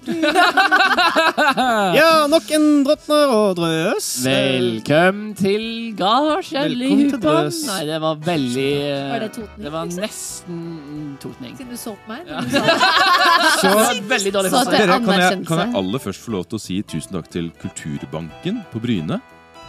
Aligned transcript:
Ja, 2.00 2.26
nok 2.30 2.48
en 2.56 2.66
drottner 2.86 3.32
og 3.34 3.56
drøs. 3.58 4.06
Velkommen 4.24 5.34
til 5.38 5.64
Gard 5.98 6.44
Kjellig 6.48 6.88
Velkommen 6.90 7.10
til. 7.12 7.20
Drøs. 7.24 7.58
Nei, 7.68 7.80
det 7.88 7.98
var 8.02 8.20
veldig 8.24 8.68
eh, 8.80 9.10
Var 9.10 9.24
det 9.24 9.30
totning, 9.36 9.64
Det 9.66 9.72
var 9.74 9.88
liksom? 9.90 10.04
nesten 10.06 10.60
totning. 11.22 11.56
Siden 11.58 11.74
du 11.74 11.80
så 11.80 11.94
på 12.00 12.14
meg. 12.14 12.22
Ja. 12.30 12.40
når 12.40 12.48
det. 12.54 12.60
Så 13.60 13.74
Veldig 14.14 14.32
dårlig 14.38 14.52
Så 14.54 14.62
at 14.62 14.70
det- 14.72 14.80
Dere, 14.80 14.96
kan, 15.04 15.20
jeg, 15.20 15.42
kan 15.48 15.62
jeg 15.64 15.74
aller 15.82 16.02
først 16.06 16.24
få 16.24 16.34
lov 16.38 16.46
til 16.48 16.56
å 16.60 16.62
si 16.64 16.80
tusen 16.94 17.18
takk 17.18 17.28
til 17.34 17.50
Kulturbanken 17.60 18.62
på 18.72 18.80
Bryne? 18.82 19.20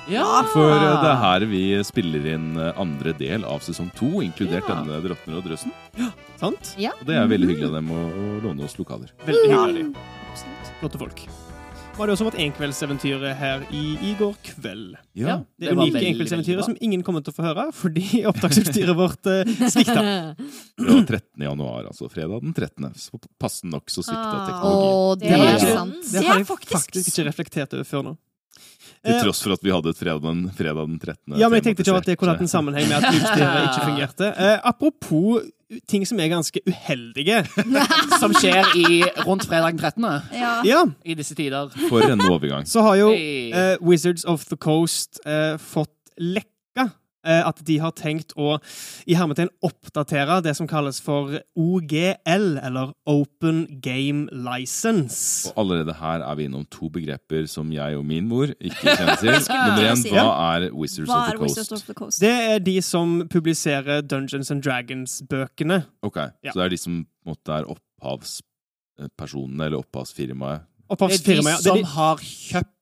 Ja. 0.09 0.25
For 0.53 0.71
eh, 0.73 0.95
det 1.03 1.11
er 1.11 1.19
her 1.21 1.45
vi 1.51 1.63
spiller 1.87 2.23
inn 2.33 2.55
eh, 2.59 2.71
andre 2.81 3.13
del 3.19 3.43
av 3.47 3.61
sesong 3.67 3.91
to, 3.99 4.21
inkludert 4.25 4.63
Ja. 4.67 4.79
denne 4.79 5.01
Drottner 5.05 5.37
og 5.41 5.45
drøssen. 5.49 5.75
sant? 6.41 6.73
Ja. 6.81 6.95
Og 7.01 7.05
det 7.09 7.19
er 7.19 7.27
veldig 7.29 7.51
hyggelig 7.51 7.69
av 7.69 7.77
dem 7.81 7.91
å, 7.93 8.01
å 8.09 8.41
låne 8.47 8.65
oss 8.65 8.79
lokaler. 8.79 9.11
Veldig 9.27 9.51
hyggelig. 9.51 9.85
Absolutt. 10.31 10.73
Flotte 10.79 10.97
folk. 11.01 11.25
Var 11.97 12.07
det 12.07 12.13
også 12.15 12.23
vårt 12.29 12.37
enkveldseventyr 12.39 13.23
her 13.35 13.65
i, 13.75 13.81
i 14.09 14.13
går 14.17 14.31
kveld. 14.47 14.93
Ja, 15.19 15.41
Det, 15.59 15.67
det 15.67 15.73
unike 15.75 16.01
enkveldseventyret 16.07 16.63
som 16.65 16.77
ingen 16.81 17.03
kommer 17.03 17.21
til 17.21 17.33
å 17.33 17.35
få 17.35 17.43
høre 17.49 17.65
fordi 17.75 18.21
opptaksutstyret 18.31 18.95
vårt 18.97 19.27
uh, 19.27 19.43
svikta. 19.69 19.99
Det 20.79 20.87
var 20.87 21.03
13. 21.03 21.45
januar, 21.45 21.91
altså 21.91 22.07
fredag 22.09 22.41
den 22.47 22.55
13. 22.55 22.89
Så 22.95 23.19
passende 23.41 23.75
nok 23.75 23.91
så 23.91 24.05
svikta 24.07 24.23
Ah. 24.23 24.47
teknologien. 24.47 25.19
Det 25.19 25.29
Det 25.35 25.69
er 25.69 25.77
sant. 25.77 25.99
Det 26.01 26.11
Det 26.21 26.27
har 26.31 26.39
jeg 26.41 26.47
faktisk- 26.55 26.77
faktisk 26.79 27.11
ikke 27.11 27.27
reflektert 27.29 27.73
over 27.77 27.83
før 27.91 28.07
nå. 28.09 28.17
Til 29.01 29.15
Eh, 29.17 29.21
tross 29.23 29.41
for 29.43 29.53
at 29.53 29.63
vi 29.65 29.71
hadde 29.73 29.89
et 29.89 29.97
fredag 29.97 30.21
den, 30.21 30.41
fredag 30.53 30.85
den 30.87 30.99
13. 30.99 31.37
Ja, 31.39 31.49
men 31.49 31.57
jeg 31.59 31.63
tenkte 31.67 31.83
ikke 31.83 31.97
at 31.97 32.05
det 32.05 32.17
kunne 32.21 32.33
hatt 32.35 32.41
en 32.43 32.49
sammenheng 32.51 32.87
med 32.87 32.97
at 33.03 33.13
utstyret 33.13 33.63
ikke 33.67 33.85
fungerte. 33.89 34.27
Eh, 34.47 34.59
apropos 34.63 35.41
ting 35.87 36.03
som 36.07 36.19
er 36.19 36.27
ganske 36.31 36.59
uheldige. 36.67 37.41
Som 38.21 38.33
skjer 38.35 38.65
i 38.75 39.01
rundt 39.25 39.45
fredag 39.47 39.71
den 39.71 39.79
13. 39.79 40.03
Ja. 40.35 40.53
Ja, 40.67 40.81
i 41.05 41.15
disse 41.17 41.35
tider. 41.35 41.69
For 41.89 42.03
en 42.05 42.21
overgang. 42.27 42.67
så 42.67 42.81
har 42.81 42.95
jo 42.99 43.11
Hey. 43.15 43.51
eh, 43.51 43.77
Wizards 43.81 44.23
of 44.25 44.45
the 44.51 44.57
Coast 44.57 45.19
uh, 45.25 45.57
fått 45.57 45.93
lekka 46.19 46.47
eh, 46.47 46.47
at 47.23 47.59
de 47.67 47.77
har 47.79 47.91
tenkt 47.97 48.33
å 48.39 48.55
i 49.05 49.13
hermetegn 49.17 49.49
oppdatere 49.63 50.39
det 50.45 50.55
som 50.57 50.67
kalles 50.67 50.99
for 51.03 51.35
OGL, 51.55 52.57
eller 52.63 52.93
Open 53.09 53.63
Game 53.81 54.27
License. 54.31 55.51
Og 55.51 55.61
allerede 55.65 55.93
her 55.99 56.21
er 56.25 56.35
vi 56.39 56.47
innom 56.49 56.65
to 56.71 56.89
begreper 56.89 57.45
som 57.51 57.69
jeg 57.73 57.97
og 57.99 58.05
min 58.09 58.27
mor 58.27 58.47
ikke 58.57 58.95
kjenner 58.97 59.15
til. 59.21 59.31
Nummer 59.51 59.85
én, 59.91 60.03
hva 60.11 60.25
er 60.55 60.67
Wizards 60.73 61.09
Hva 61.09 61.19
of 61.21 61.29
the 61.29 61.35
er 61.35 61.41
Wizards 61.45 61.69
Coast? 61.69 61.81
of 61.83 61.85
the 61.87 61.93
Coast? 62.01 62.21
Det 62.21 62.33
er 62.55 62.59
de 62.65 62.77
som 62.81 63.27
publiserer 63.29 64.01
Dungeons 64.01 64.51
and 64.51 64.63
Dragons-bøkene. 64.65 65.83
Ok, 66.03 66.17
Ja. 66.43 66.51
Så 66.51 66.57
det 66.59 66.65
er 66.65 66.69
de 66.75 66.77
som 66.81 67.01
måtte, 67.27 67.53
er 67.53 67.69
opphavspersonene 67.69 69.65
eller 69.69 69.81
opphavsfirmaet? 69.83 70.61
Det 70.61 70.65
er 70.65 70.67
de 70.67 70.93
Opphavsfirmaet. 70.97 71.63
Det 71.63 71.71
er 71.71 71.77
som 71.77 71.83
har 71.95 72.17
kjøpt 72.19 72.67
eh, 72.67 72.80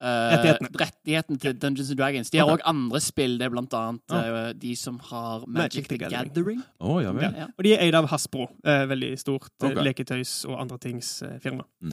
Rettighetene. 0.00 0.68
rettigheten 0.80 1.38
til 1.38 1.56
Dungeons 1.60 1.90
and 1.90 1.98
Dragons. 1.98 2.30
De 2.30 2.38
har 2.40 2.48
òg 2.48 2.58
okay. 2.60 2.68
andre 2.72 3.00
spill. 3.04 3.38
Det 3.38 3.46
er 3.46 3.52
blant 3.52 3.74
annet 3.76 4.14
eh, 4.16 4.52
de 4.62 4.76
som 4.76 4.98
har 5.10 5.44
Magic, 5.46 5.58
Magic 5.58 5.88
the 5.88 5.96
the 5.98 6.04
Gathering. 6.04 6.32
Gathering. 6.34 6.62
Oh, 6.80 7.02
ja. 7.02 7.12
Ja. 7.20 7.50
Og 7.56 7.64
de 7.64 7.74
er 7.74 7.84
eid 7.84 7.94
av 7.98 8.08
Hasbro. 8.08 8.48
Eh, 8.64 8.86
veldig 8.88 9.12
stort 9.20 9.50
okay. 9.60 9.76
Leketøys- 9.84 10.44
og 10.48 10.60
andre 10.60 10.78
tings 10.78 11.22
eh, 11.22 11.36
firma. 11.42 11.66
Mm. 11.82 11.92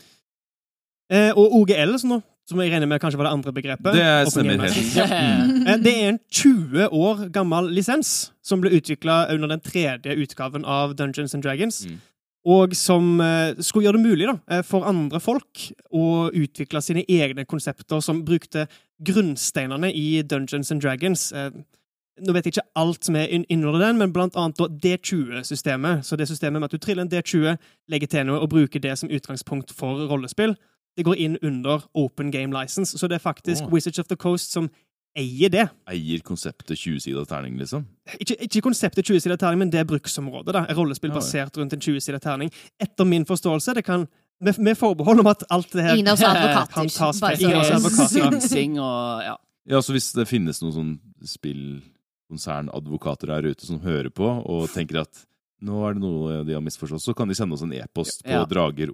Eh, 1.09 1.31
og 1.35 1.53
OGL, 1.61 1.97
som, 1.99 2.09
nå, 2.15 2.21
som 2.47 2.59
jeg 2.63 2.71
regner 2.71 2.87
med 2.87 2.99
kanskje 3.03 3.19
var 3.19 3.29
det 3.29 3.35
andre 3.37 3.53
begrepet. 3.55 3.93
Det 3.95 4.03
er. 4.03 4.27
Mm. 4.43 5.65
Eh, 5.67 5.77
Det 5.83 5.93
er 5.93 6.09
en 6.13 6.19
20 6.31 6.87
år 6.95 7.27
gammel 7.35 7.71
lisens 7.75 8.31
som 8.43 8.61
ble 8.63 8.71
utvikla 8.77 9.25
under 9.33 9.51
den 9.51 9.59
tredje 9.59 10.15
utgaven 10.15 10.63
av 10.65 10.95
Dungeons 10.95 11.35
and 11.35 11.43
Dragons. 11.43 11.85
Mm. 11.87 11.99
Og 12.47 12.75
som 12.79 13.17
eh, 13.19 13.57
skulle 13.59 13.87
gjøre 13.87 13.99
det 13.99 14.07
mulig 14.07 14.27
da, 14.29 14.37
eh, 14.51 14.63
for 14.63 14.87
andre 14.87 15.19
folk 15.19 15.65
å 15.91 16.29
utvikle 16.31 16.81
sine 16.83 17.03
egne 17.03 17.43
konsepter 17.45 17.99
som 18.03 18.23
brukte 18.27 18.69
grunnsteinene 19.03 19.91
i 19.91 20.21
Dungeons 20.23 20.71
and 20.71 20.81
Dragons. 20.81 21.31
Eh, 21.35 21.51
nå 22.23 22.33
vet 22.33 22.47
jeg 22.47 22.55
ikke 22.55 22.79
alt 22.79 23.03
som 23.05 23.17
er 23.19 23.29
innunder 23.35 23.81
den, 23.83 23.99
men 23.99 24.13
blant 24.15 24.39
annet 24.39 24.63
D20-systemet. 24.81 26.05
Så 26.07 26.15
det 26.17 26.29
systemet 26.31 26.61
med 26.61 26.71
at 26.71 26.77
du 26.77 26.81
triller 26.81 27.03
en 27.03 27.11
D20, 27.11 27.59
legger 27.91 28.07
til 28.07 28.25
noe 28.29 28.39
og 28.41 28.49
bruker 28.55 28.81
det 28.81 28.95
som 28.97 29.11
utgangspunkt 29.11 29.75
for 29.75 30.07
rollespill, 30.09 30.55
det 30.97 31.05
går 31.05 31.19
inn 31.21 31.37
under 31.45 31.83
Open 31.93 32.31
Game 32.33 32.55
License. 32.55 32.97
Så 32.97 33.07
det 33.07 33.19
er 33.19 33.27
faktisk 33.27 33.67
oh. 33.67 33.73
Wizards 33.73 33.99
of 33.99 34.07
the 34.07 34.15
Coast 34.15 34.51
som 34.51 34.71
eier 35.17 35.49
det. 35.53 35.65
Eier 35.89 36.19
konseptet 36.25 36.77
20-sida 36.77 37.23
terning, 37.29 37.57
liksom? 37.59 37.85
Ikke, 38.19 38.35
ikke 38.45 38.61
konseptet 38.67 39.05
20-sida 39.09 39.37
terning, 39.41 39.59
men 39.65 39.71
det 39.73 39.85
bruksområdet. 39.89 40.53
da. 40.53 40.65
Rollespill 40.77 41.11
basert 41.15 41.57
rundt 41.57 41.73
en 41.73 41.81
20-sida 41.83 42.19
terning. 42.23 42.49
Etter 42.79 43.05
min 43.09 43.25
forståelse, 43.25 43.73
det 43.79 43.83
kan 43.87 44.05
med, 44.39 44.59
med 44.61 44.77
forbehold 44.77 45.19
om 45.23 45.27
at 45.31 45.41
alt 45.49 45.71
det 45.73 45.81
her 45.83 45.95
Ingen 45.97 46.07
av 46.13 46.19
oss 46.19 46.21
er 46.21 46.29
advokater. 46.37 46.73
kan 46.77 46.87
tas 46.93 47.21
bare. 47.23 47.39
Ingen 47.41 47.57
av 47.57 47.61
oss 47.65 47.71
er 47.71 47.75
advokater. 47.81 48.39
Synsing 48.39 48.77
og 48.77 49.23
ja. 49.25 49.35
Ja, 49.67 49.81
så 49.83 49.91
hvis 49.97 50.13
det 50.15 50.23
finnes 50.29 50.61
noen 50.63 50.73
sånn 50.77 50.93
spillkonsernadvokater 51.27 53.31
her 53.33 53.47
ute 53.49 53.65
som 53.67 53.79
hører 53.83 54.09
på 54.13 54.27
og 54.27 54.67
tenker 54.73 55.01
at 55.03 55.23
nå 55.65 55.79
er 55.87 55.93
det 55.97 56.01
noe 56.03 56.43
de 56.45 56.53
har 56.53 56.61
misforstått, 56.63 57.01
så 57.01 57.13
kan 57.17 57.27
de 57.27 57.35
sende 57.37 57.55
oss 57.57 57.63
en 57.65 57.73
e-post 57.73 58.21
på 58.23 58.29
Ja. 58.35 58.43
drager 58.45 58.91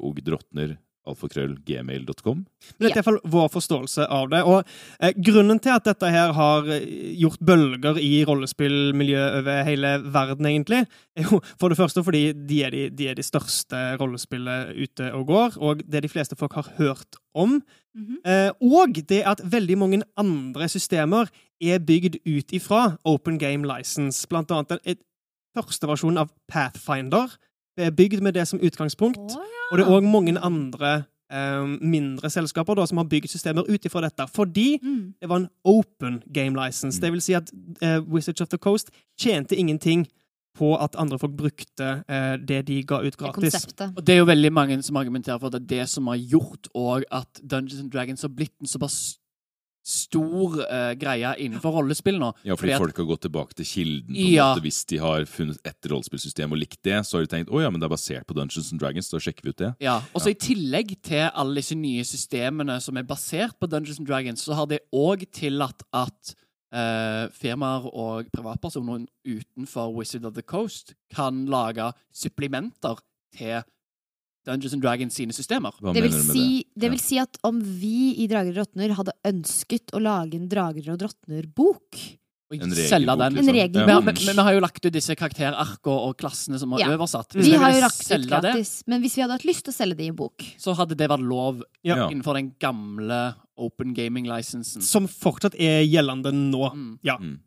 og 1.03 1.13
drottner 1.17 1.23
alfakrøll 1.23 1.57
gmail.com. 1.65 2.43
Men 2.77 2.87
dette 2.87 2.99
er 2.99 3.01
i 3.01 3.01
hvert 3.01 3.07
fall 3.07 3.31
vår 3.31 3.49
forståelse 3.51 4.07
av 4.07 4.29
det. 4.31 4.41
Og 4.43 4.63
eh, 4.99 5.13
Grunnen 5.23 5.59
til 5.59 5.73
at 5.75 5.85
dette 5.85 6.09
her 6.09 6.33
har 6.33 6.67
eh, 6.71 7.13
gjort 7.19 7.39
bølger 7.43 7.99
i 7.99 8.23
rollespillmiljøet 8.25 9.39
over 9.41 9.63
hele 9.67 9.93
verden, 10.13 10.45
egentlig, 10.45 10.85
er 11.15 11.23
jo 11.29 11.41
for 11.59 11.69
det 11.69 11.77
første 11.77 12.03
fordi 12.03 12.33
de 12.33 12.63
er 12.63 12.71
de, 12.73 12.89
de, 12.89 13.07
er 13.09 13.15
de 13.15 13.23
største 13.23 13.97
rollespillet 13.99 14.73
ute 14.77 15.13
og 15.13 15.27
går, 15.27 15.57
og 15.59 15.83
det 15.85 16.03
de 16.03 16.11
fleste 16.11 16.37
folk 16.39 16.53
har 16.53 16.71
hørt 16.77 17.19
om. 17.35 17.61
Mhm. 17.93 18.19
Eh, 18.25 18.51
og 18.61 18.99
det 19.09 19.23
at 19.25 19.41
veldig 19.43 19.77
mange 19.77 20.03
andre 20.17 20.69
systemer 20.69 21.29
er 21.61 21.79
bygd 21.79 22.21
ut 22.25 22.53
ifra 22.53 22.97
Open 23.05 23.37
Game 23.39 23.67
License. 23.67 24.27
Blant 24.27 24.51
annet 24.51 24.79
den 24.83 25.01
første 25.53 25.87
versjonen 25.87 26.17
av 26.23 26.31
Pathfinder 26.49 27.29
er 27.29 27.52
bygd 27.77 28.21
med 28.21 28.33
det 28.33 28.47
som 28.47 28.59
utgangspunkt. 28.59 29.19
Oh, 29.19 29.41
ja. 29.41 29.65
Og 29.71 29.77
det 29.77 29.85
er 29.87 29.91
òg 29.91 30.03
mange 30.03 30.39
andre 30.39 31.03
eh, 31.31 31.65
mindre 31.81 32.29
selskaper 32.29 32.75
da, 32.77 32.85
som 32.85 32.97
har 32.97 33.07
bygd 33.09 33.29
systemer 33.31 33.63
ut 33.69 33.85
ifra 33.85 34.01
dette. 34.01 34.27
Fordi 34.35 34.79
Mm. 34.83 35.13
det 35.21 35.29
var 35.29 35.35
en 35.37 35.49
open 35.65 36.21
game 36.33 36.65
license. 36.65 36.97
Mm. 36.99 37.01
Det 37.01 37.11
vil 37.11 37.21
si 37.21 37.33
at 37.33 37.51
eh, 37.81 37.99
Wizards 38.13 38.41
of 38.41 38.47
the 38.49 38.57
Coast 38.57 38.91
tjente 39.19 39.55
ingenting 39.55 40.05
på 40.55 40.75
at 40.77 40.95
andre 40.95 41.17
folk 41.19 41.33
brukte 41.37 42.03
eh, 42.09 42.37
det 42.37 42.67
de 42.67 42.83
ga 42.83 42.99
ut 43.01 43.13
er 43.13 43.17
gratis. 43.17 43.53
Det, 43.73 43.93
Og 43.97 44.07
det 44.07 44.13
er 44.13 44.17
jo 44.19 44.25
veldig 44.25 44.51
mange 44.53 44.81
som 44.83 44.95
argumenterer 44.95 45.39
for 45.39 45.47
at 45.47 45.53
det 45.53 45.61
er 45.61 45.79
det 45.81 45.89
som 45.89 46.07
har 46.07 46.15
gjort 46.17 46.67
og 46.75 47.03
at 47.11 47.41
Dungeons 47.41 47.79
and 47.81 47.91
Dragons 47.91 48.21
har 48.21 48.29
blitt 48.29 48.53
en 48.61 48.67
såpass 48.67 49.17
stor 49.83 50.53
uh, 50.63 50.93
greie 50.95 51.33
innenfor 51.43 51.75
rollespill 51.75 52.15
nå. 52.21 52.29
Ja, 52.47 52.55
fordi 52.55 52.71
Fordi 52.71 52.73
at- 52.77 52.83
folk 52.85 52.97
har 53.01 53.07
gått 53.09 53.21
tilbake 53.25 53.57
til 53.59 53.65
kilden. 53.67 54.15
Ja. 54.15 54.53
måte. 54.53 54.63
Hvis 54.63 54.85
de 54.87 54.97
har 55.03 55.25
funnet 55.27 55.59
et 55.67 55.89
rollespillsystem 55.91 56.51
og 56.55 56.61
likt 56.61 56.79
det, 56.87 57.01
så 57.05 57.17
har 57.17 57.25
de 57.25 57.31
tenkt 57.35 57.51
å 57.51 57.59
ja, 57.61 57.69
men 57.69 57.81
det 57.81 57.89
er 57.89 57.95
basert 57.95 58.25
på 58.25 58.33
Dungeons 58.37 58.71
and 58.71 58.79
Dragons, 58.79 59.09
da 59.11 59.19
sjekker 59.19 59.43
vi 59.43 59.49
ut 59.51 59.57
det. 59.57 59.73
Ja, 59.83 59.97
og 60.13 60.23
så 60.23 60.31
I 60.31 60.39
tillegg 60.39 60.95
til 61.03 61.27
alle 61.33 61.59
disse 61.59 61.75
nye 61.75 62.03
systemene 62.07 62.79
som 62.81 62.97
er 62.97 63.03
basert 63.03 63.59
på 63.59 63.67
Dungeons 63.67 63.99
and 63.99 64.07
Dragons, 64.07 64.41
så 64.47 64.55
har 64.55 64.71
det 64.71 64.79
òg 64.95 65.27
tillatt 65.35 65.83
at 65.91 66.33
uh, 66.73 67.27
firmaer 67.35 67.85
og 67.91 68.31
privatpersoner 68.33 69.03
utenfor 69.27 69.91
Wizard 69.97 70.25
of 70.25 70.33
the 70.33 70.41
Coast 70.41 70.95
kan 71.13 71.45
lage 71.51 71.91
supplementer 72.15 73.03
til 73.35 73.61
Dungeons 74.45 74.73
and 74.75 74.81
Dragons 74.83 75.13
sine 75.15 75.31
systemer. 75.35 75.71
Hva 75.79 75.93
Det 75.93 76.03
vil, 76.03 76.11
mener 76.11 76.23
du 76.23 76.27
med 76.27 76.35
si, 76.35 76.63
det? 76.63 76.81
det 76.83 76.89
vil 76.91 76.99
si 76.99 77.17
at 77.21 77.37
om 77.47 77.61
vi 77.61 78.15
i 78.23 78.27
Drager 78.27 78.51
og 78.51 78.59
drottner 78.61 78.93
hadde 78.97 79.13
ønsket 79.29 79.93
å 79.95 80.01
lage 80.03 80.35
en 80.35 80.49
Drager 80.51 80.91
og 80.93 80.99
drottner-bok 80.99 82.01
En 82.53 82.69
regelbok, 82.69 83.17
den. 83.17 83.21
En 83.25 83.33
liksom. 83.33 83.55
regelbok. 83.55 83.89
Ja. 83.89 83.99
men, 83.99 84.17
men 84.27 84.35
vi 84.37 84.43
har 84.45 84.53
jo 84.53 84.59
lagt 84.61 84.85
ut 84.85 84.93
disse 84.93 85.15
karakterarkene 85.17 85.95
og 86.05 86.17
klassene 86.21 86.59
som 86.61 86.71
har 86.75 86.83
Ja. 86.83 86.89
oversatt. 86.93 87.33
Vi 87.33 87.39
Hvis 87.41 87.49
vi 87.49 87.57
har 87.57 87.71
jo 87.73 87.79
lagt 87.81 88.01
ut 88.03 88.09
det, 88.11 88.27
gratis, 88.29 88.83
men 88.85 89.01
hvis 89.01 89.15
vi 89.15 89.21
hadde 89.23 89.31
hatt 89.39 89.45
lyst 89.47 89.63
til 89.65 89.73
å 89.73 89.77
selge 89.79 89.97
det 89.97 90.05
i 90.05 90.09
en 90.11 90.15
bok 90.19 90.43
så 90.61 90.75
hadde 90.77 90.95
det 90.99 91.09
vært 91.09 91.25
lov. 91.25 91.63
Ja. 91.83 92.09
innenfor 92.09 92.35
den 92.35 92.51
gamle 92.59 93.35
Open 93.57 93.93
Gaming-lisensen. 93.95 94.81
Som 94.81 95.07
fortsatt 95.07 95.55
er 95.59 95.81
gjeldende 95.85 96.31
nå. 96.33 96.73
Mm. 96.73 96.99
Ja. 97.03 97.17
Mm. 97.17 97.39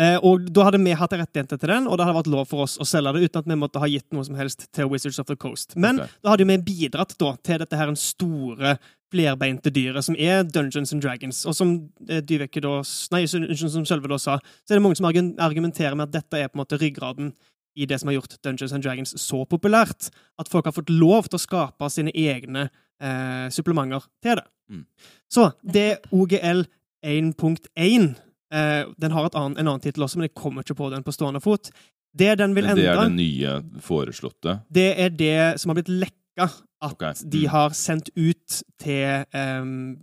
Eh, 0.00 0.16
og 0.24 0.46
da 0.48 0.64
hadde 0.64 0.80
vi 0.80 0.94
hatt 0.96 1.12
rettigheter 1.12 1.58
til 1.60 1.68
den, 1.68 1.84
og 1.84 1.98
det 1.98 2.06
hadde 2.06 2.16
vært 2.16 2.32
lov 2.32 2.48
for 2.48 2.64
oss 2.64 2.78
å 2.80 2.86
selge 2.88 3.12
det 3.12 3.26
uten 3.26 3.42
at 3.42 3.50
vi 3.50 3.58
måtte 3.60 3.82
ha 3.82 3.90
gitt 3.90 4.08
noe 4.16 4.24
som 4.24 4.38
helst 4.38 4.64
til 4.72 4.88
Wizards 4.88 5.20
of 5.20 5.28
the 5.28 5.36
Coast. 5.36 5.76
Men 5.76 6.00
okay. 6.00 6.16
da 6.24 6.32
hadde 6.32 6.48
vi 6.48 6.58
bidratt 6.64 7.12
da, 7.20 7.34
til 7.44 7.60
dette 7.60 7.78
her 7.78 7.92
en 7.92 7.98
store, 8.00 8.78
flerbeinte 9.12 9.68
dyret 9.68 10.06
som 10.06 10.16
er 10.16 10.46
Dungeons 10.48 10.94
and 10.94 11.04
Dragons. 11.04 11.42
Og 11.44 11.56
som 11.56 11.74
eh, 12.08 12.22
Dyveke 12.24 12.62
da, 12.64 12.78
nei, 13.12 13.26
som 13.28 13.86
Sølve 13.88 14.08
da 14.08 14.16
sa, 14.20 14.38
så 14.40 14.72
er 14.72 14.80
det 14.80 14.84
mange 14.86 14.96
som 14.96 15.08
argumenterer 15.10 15.98
med 15.98 16.08
at 16.08 16.22
dette 16.22 16.40
er 16.40 16.48
på 16.48 16.56
en 16.56 16.62
måte 16.64 16.80
ryggraden 16.80 17.34
i 17.76 17.86
det 17.88 17.98
som 18.00 18.08
har 18.08 18.18
gjort 18.18 18.38
Dungeons 18.44 18.72
and 18.72 18.84
Dragons 18.84 19.14
så 19.20 19.44
populært. 19.48 20.08
At 20.40 20.48
folk 20.52 20.68
har 20.68 20.76
fått 20.76 20.92
lov 20.92 21.28
til 21.28 21.36
å 21.36 21.44
skape 21.44 21.92
sine 21.92 22.12
egne 22.16 22.68
eh, 22.68 23.48
supplementer 23.52 24.08
til 24.24 24.40
det. 24.40 24.48
Mm. 24.72 24.84
Så 25.32 25.50
det 25.60 25.88
OGL 26.12 26.64
1.1 27.04 27.66
eh, 27.76 28.12
Den 28.52 29.10
har 29.14 29.30
annen, 29.32 29.56
en 29.58 29.66
annen 29.68 29.80
tittel 29.80 30.02
også, 30.04 30.18
men 30.20 30.28
jeg 30.28 30.34
kommer 30.36 30.62
ikke 30.62 30.76
på 30.76 30.90
den 30.92 31.02
på 31.06 31.12
stående 31.14 31.40
fot. 31.40 31.70
Det 32.12 32.34
den 32.38 32.52
vil 32.54 32.66
endre 32.68 32.82
det 32.82 32.90
er 32.92 32.98
det 33.00 33.12
nye 33.16 33.80
foreslåtte. 33.80 34.58
det 34.70 34.90
er 35.00 35.08
det 35.08 35.60
som 35.60 35.70
har 35.72 35.78
blitt 35.80 35.88
lekka. 35.88 36.50
At 36.82 36.92
Ok. 36.92 37.04
de 37.30 37.44
Mm. 37.46 37.50
har 37.50 37.70
sendt 37.70 38.10
ut 38.16 38.62
til 38.78 39.24
um, 39.34 39.96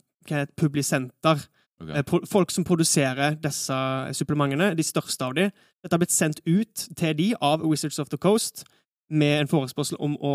publisenter. 0.58 1.46
Ok. 1.82 1.90
Eh, 1.90 2.04
Folk 2.28 2.52
som 2.52 2.64
produserer 2.64 3.36
disse 3.42 3.74
supplementene, 4.14 4.74
de 4.76 4.84
største 4.84 5.26
av 5.26 5.34
de. 5.38 5.52
Dette 5.84 5.94
har 5.96 6.00
blitt 6.02 6.12
sendt 6.16 6.42
ut 6.48 6.88
til 6.98 7.14
de 7.16 7.34
av 7.42 7.62
Wizards 7.64 8.00
of 8.00 8.10
the 8.10 8.18
Coast 8.18 8.66
med 9.10 9.42
en 9.42 9.48
forespørsel 9.48 9.98
om 10.00 10.18
å 10.22 10.34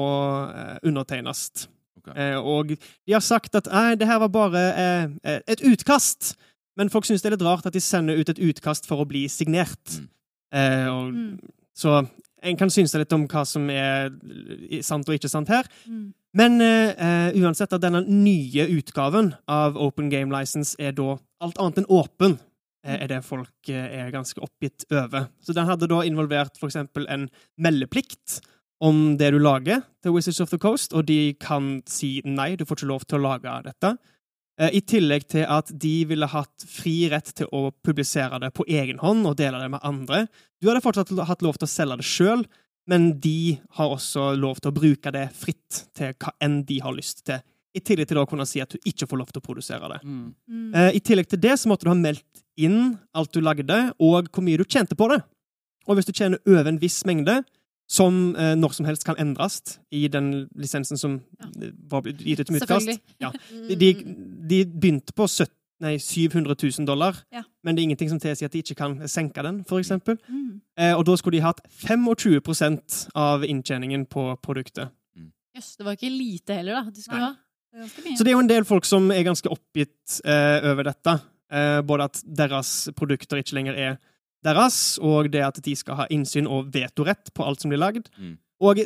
uh, 0.50 0.78
undertegnes. 0.82 1.68
Okay. 1.98 2.34
Uh, 2.34 2.40
og 2.44 2.68
de 3.06 3.12
har 3.12 3.20
sagt 3.24 3.54
at 3.54 3.68
nei, 3.70 3.94
det 3.94 4.06
her 4.08 4.18
var 4.24 4.28
bare 4.28 4.62
eh, 4.74 5.04
eh, 5.24 5.40
et 5.48 5.60
utkast. 5.64 6.34
Men 6.76 6.90
folk 6.90 7.06
syns 7.06 7.22
det 7.22 7.30
er 7.30 7.36
litt 7.36 7.46
rart 7.46 7.66
at 7.68 7.76
de 7.76 7.82
sender 7.82 8.18
ut 8.18 8.30
et 8.32 8.40
utkast 8.42 8.88
for 8.88 9.02
å 9.02 9.08
bli 9.08 9.26
signert. 9.30 9.98
Mm. 9.98 10.08
Eh, 10.54 10.88
og, 10.90 11.12
Mm. 11.14 11.38
Så 11.74 12.06
en 12.44 12.56
kan 12.56 12.70
synse 12.70 12.98
litt 13.00 13.12
om 13.16 13.26
hva 13.26 13.42
som 13.48 13.68
er 13.72 14.12
sant 14.86 15.08
og 15.08 15.16
ikke 15.16 15.30
sant 15.32 15.50
her. 15.50 15.66
Mm. 15.90 16.12
Men 16.38 16.58
eh, 16.62 17.34
uansett 17.40 17.74
at 17.74 17.82
denne 17.82 18.02
nye 18.06 18.66
utgaven 18.74 19.32
av 19.50 19.78
Open 19.80 20.10
Game 20.10 20.34
License 20.34 20.74
er 20.78 20.94
da 20.96 21.16
alt 21.44 21.60
annet 21.62 21.82
enn 21.82 21.90
åpen, 21.94 22.38
eh, 22.86 22.98
er 23.04 23.10
det 23.10 23.20
folk 23.26 23.70
eh, 23.70 24.00
er 24.04 24.14
ganske 24.14 24.42
oppgitt 24.42 24.86
over. 24.90 25.28
Så 25.42 25.54
den 25.56 25.68
hadde 25.70 25.90
da 25.90 26.02
involvert 26.06 26.58
eksempel 26.62 27.06
en 27.10 27.28
meldeplikt 27.58 28.40
om 28.84 29.14
det 29.18 29.30
du 29.32 29.38
lager 29.38 29.84
til 30.02 30.16
Wizards 30.16 30.42
of 30.42 30.50
the 30.50 30.58
Coast, 30.60 30.92
og 30.92 31.06
de 31.08 31.34
kan 31.40 31.78
si 31.88 32.18
nei, 32.26 32.52
du 32.58 32.66
får 32.66 32.82
ikke 32.82 32.90
lov 32.90 33.06
til 33.06 33.20
å 33.20 33.24
lage 33.30 33.60
dette. 33.64 33.94
Eh, 34.60 34.76
I 34.78 34.82
tillegg 34.86 35.26
til 35.34 35.46
at 35.50 35.70
de 35.70 35.94
ville 36.06 36.28
hatt 36.30 36.66
fri 36.70 37.08
rett 37.10 37.32
til 37.34 37.50
å 37.50 37.68
publisere 37.84 38.38
det 38.42 38.52
på 38.54 38.66
egen 38.70 39.00
hånd 39.02 39.26
og 39.26 39.38
dele 39.40 39.62
det 39.62 39.70
med 39.72 39.82
andre. 39.86 40.26
Du 40.62 40.70
hadde 40.70 40.84
fortsatt 40.84 41.10
hatt 41.26 41.42
lov 41.42 41.58
til 41.58 41.66
å 41.66 41.72
selge 41.72 41.98
det 42.00 42.06
sjøl, 42.06 42.44
men 42.90 43.14
de 43.24 43.56
har 43.78 43.96
også 43.96 44.34
lov 44.36 44.60
til 44.60 44.70
å 44.70 44.76
bruke 44.76 45.12
det 45.14 45.26
fritt 45.34 45.84
til 45.96 46.14
hva 46.20 46.34
enn 46.44 46.62
de 46.68 46.78
har 46.84 46.94
lyst 46.94 47.24
til. 47.26 47.42
I 47.74 47.82
tillegg 47.82 48.06
til 48.06 48.20
å 48.20 48.28
kunne 48.30 48.46
si 48.46 48.60
at 48.62 48.70
du 48.70 48.78
ikke 48.86 49.08
får 49.10 49.18
lov 49.18 49.32
til 49.32 49.42
å 49.42 49.46
produsere 49.48 49.88
det. 49.90 50.00
Mm. 50.06 50.26
Mm. 50.46 50.68
Eh, 50.70 50.90
I 51.00 51.02
tillegg 51.02 51.32
til 51.32 51.42
det 51.42 51.56
så 51.58 51.70
måtte 51.70 51.88
du 51.88 51.90
ha 51.90 51.98
meldt 51.98 52.44
inn 52.54 52.94
alt 53.16 53.34
du 53.34 53.40
lagde, 53.42 53.80
og 53.98 54.30
hvor 54.30 54.46
mye 54.46 54.60
du 54.60 54.66
tjente 54.68 54.94
på 54.94 55.08
det. 55.10 55.18
Og 55.88 55.98
hvis 55.98 56.06
du 56.06 56.14
tjener 56.14 56.38
over 56.46 56.70
en 56.70 56.78
viss 56.80 57.00
mengde, 57.08 57.40
som 57.88 58.34
eh, 58.36 58.54
når 58.56 58.72
som 58.72 58.86
helst 58.86 59.04
kan 59.04 59.16
endres 59.20 59.78
i 59.92 60.06
den 60.08 60.48
lisensen 60.56 60.96
som 60.98 61.20
Ja. 61.40 61.46
eh, 61.62 61.72
var 61.90 62.02
blitt 62.02 62.18
gitt 62.24 62.40
ut 62.40 62.46
som 62.48 62.56
utkast 62.56 63.00
Ja. 63.20 63.30
Mm. 63.52 63.78
de, 63.78 63.92
de 64.48 64.64
begynte 64.64 65.12
på 65.14 65.26
70, 65.28 65.50
nei, 65.80 65.98
700 65.98 66.54
000 66.78 66.86
dollar, 66.86 67.14
Ja. 67.32 67.42
men 67.62 67.74
det 67.74 67.82
er 67.82 67.88
ingenting 67.90 68.08
som 68.08 68.18
tilsier 68.20 68.46
at 68.46 68.52
de 68.52 68.62
ikke 68.62 68.74
kan 68.76 68.96
senke 69.08 69.42
den, 69.42 69.64
for 69.64 69.78
eksempel. 69.78 70.16
Mm. 70.28 70.60
Eh, 70.78 70.94
og 70.96 71.04
da 71.06 71.16
skulle 71.16 71.36
de 71.38 71.42
hatt 71.44 71.60
25% 71.68 73.08
av 73.14 73.44
inntjeningen 73.44 74.06
på 74.10 74.36
produktet. 74.42 74.90
Jøss, 75.54 75.76
det 75.78 75.84
var 75.86 75.94
ikke 75.94 76.10
lite 76.10 76.54
heller, 76.58 76.80
da. 76.80 76.90
De 76.90 77.02
Nei. 77.12 77.20
ha. 77.20 77.34
Det. 77.74 78.16
Så 78.18 78.24
det 78.24 78.30
er 78.30 78.36
jo 78.36 78.42
en 78.42 78.48
del 78.50 78.64
folk 78.64 78.84
som 78.86 79.10
er 79.10 79.22
ganske 79.26 79.50
oppgitt 79.50 80.20
eh, 80.24 80.62
over 80.70 80.82
dette. 80.88 81.14
Eh, 81.50 81.80
både 81.86 82.04
at 82.08 82.20
deres 82.26 82.88
produkter 82.96 83.38
ikke 83.42 83.54
lenger 83.54 83.74
er 83.78 83.96
deres, 84.44 84.78
og 85.02 85.30
det 85.32 85.42
at 85.46 85.60
de 85.64 85.74
skal 85.78 86.02
ha 86.02 86.08
innsyn 86.12 86.48
og 86.50 86.70
vetorett 86.74 87.32
på 87.34 87.46
alt 87.46 87.64
som 87.64 87.72
blir 87.72 87.82
lagd. 87.82 88.10
Mm. 88.18 88.36
Og 88.64 88.80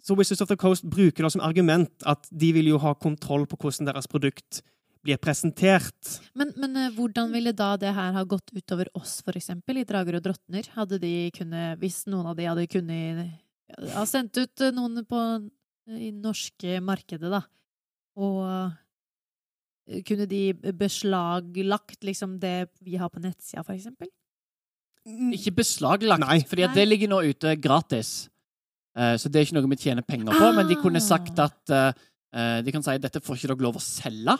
så 0.00 0.16
Wizards 0.16 0.42
of 0.42 0.48
the 0.48 0.58
Coast 0.58 0.86
bruker 0.86 1.26
det 1.26 1.32
som 1.34 1.44
argument 1.44 1.92
at 2.08 2.28
de 2.30 2.52
vil 2.56 2.70
jo 2.72 2.80
ha 2.82 2.94
kontroll 2.98 3.46
på 3.50 3.58
hvordan 3.60 3.90
deres 3.90 4.08
produkt 4.10 4.62
blir 5.04 5.20
presentert. 5.20 6.18
Men, 6.36 6.52
men 6.60 6.76
eh, 6.76 6.90
hvordan 6.92 7.30
ville 7.32 7.54
da 7.56 7.72
det 7.80 7.92
her 7.96 8.12
ha 8.16 8.24
gått 8.28 8.52
utover 8.52 8.90
oss, 8.98 9.20
for 9.24 9.36
eksempel, 9.38 9.80
i 9.80 9.86
Drager 9.88 10.18
og 10.18 10.26
drottner? 10.26 10.68
Hadde 10.76 11.00
de 11.00 11.14
kunnet, 11.36 11.80
hvis 11.80 12.02
noen 12.10 12.28
av 12.32 12.36
de 12.36 12.48
hadde 12.48 12.66
kunnet 12.70 13.30
ha 13.94 14.04
sendt 14.08 14.36
ut 14.36 14.66
eh, 14.66 14.74
noen 14.76 15.00
på 15.08 15.22
i 15.90 16.12
norske 16.14 16.78
markedet, 16.84 17.32
da, 17.32 17.40
og 18.20 18.44
eh, 18.44 20.02
kunne 20.06 20.28
de 20.30 20.42
beslaglagt 20.76 22.04
liksom 22.06 22.36
det 22.42 22.70
vi 22.84 23.00
har 23.00 23.10
på 23.10 23.22
nettsida, 23.24 23.64
for 23.64 23.74
eksempel? 23.74 24.10
Ikke 25.06 25.54
beslaglagt, 25.56 26.20
Nei. 26.20 26.40
fordi 26.46 26.64
at 26.66 26.74
det 26.76 26.86
ligger 26.88 27.08
nå 27.08 27.22
ute 27.30 27.54
gratis. 27.60 28.28
Eh, 28.96 29.14
så 29.16 29.30
det 29.30 29.40
er 29.40 29.46
ikke 29.46 29.56
noe 29.60 29.70
vi 29.70 29.76
tjener 29.80 30.02
penger 30.06 30.32
på, 30.36 30.50
men 30.56 30.68
de 30.68 30.76
kunne 30.76 30.96
Ah. 31.00 31.06
sagt 31.06 31.38
at 31.38 31.70
eh, 31.70 31.92
eh, 32.34 32.60
De 32.62 32.72
kan 32.72 32.82
si 32.82 32.90
at 32.90 33.00
dette 33.00 33.20
får 33.22 33.36
ikke 33.38 33.48
dere 33.54 33.64
lov 33.64 33.76
å 33.76 33.80
selge. 33.80 34.36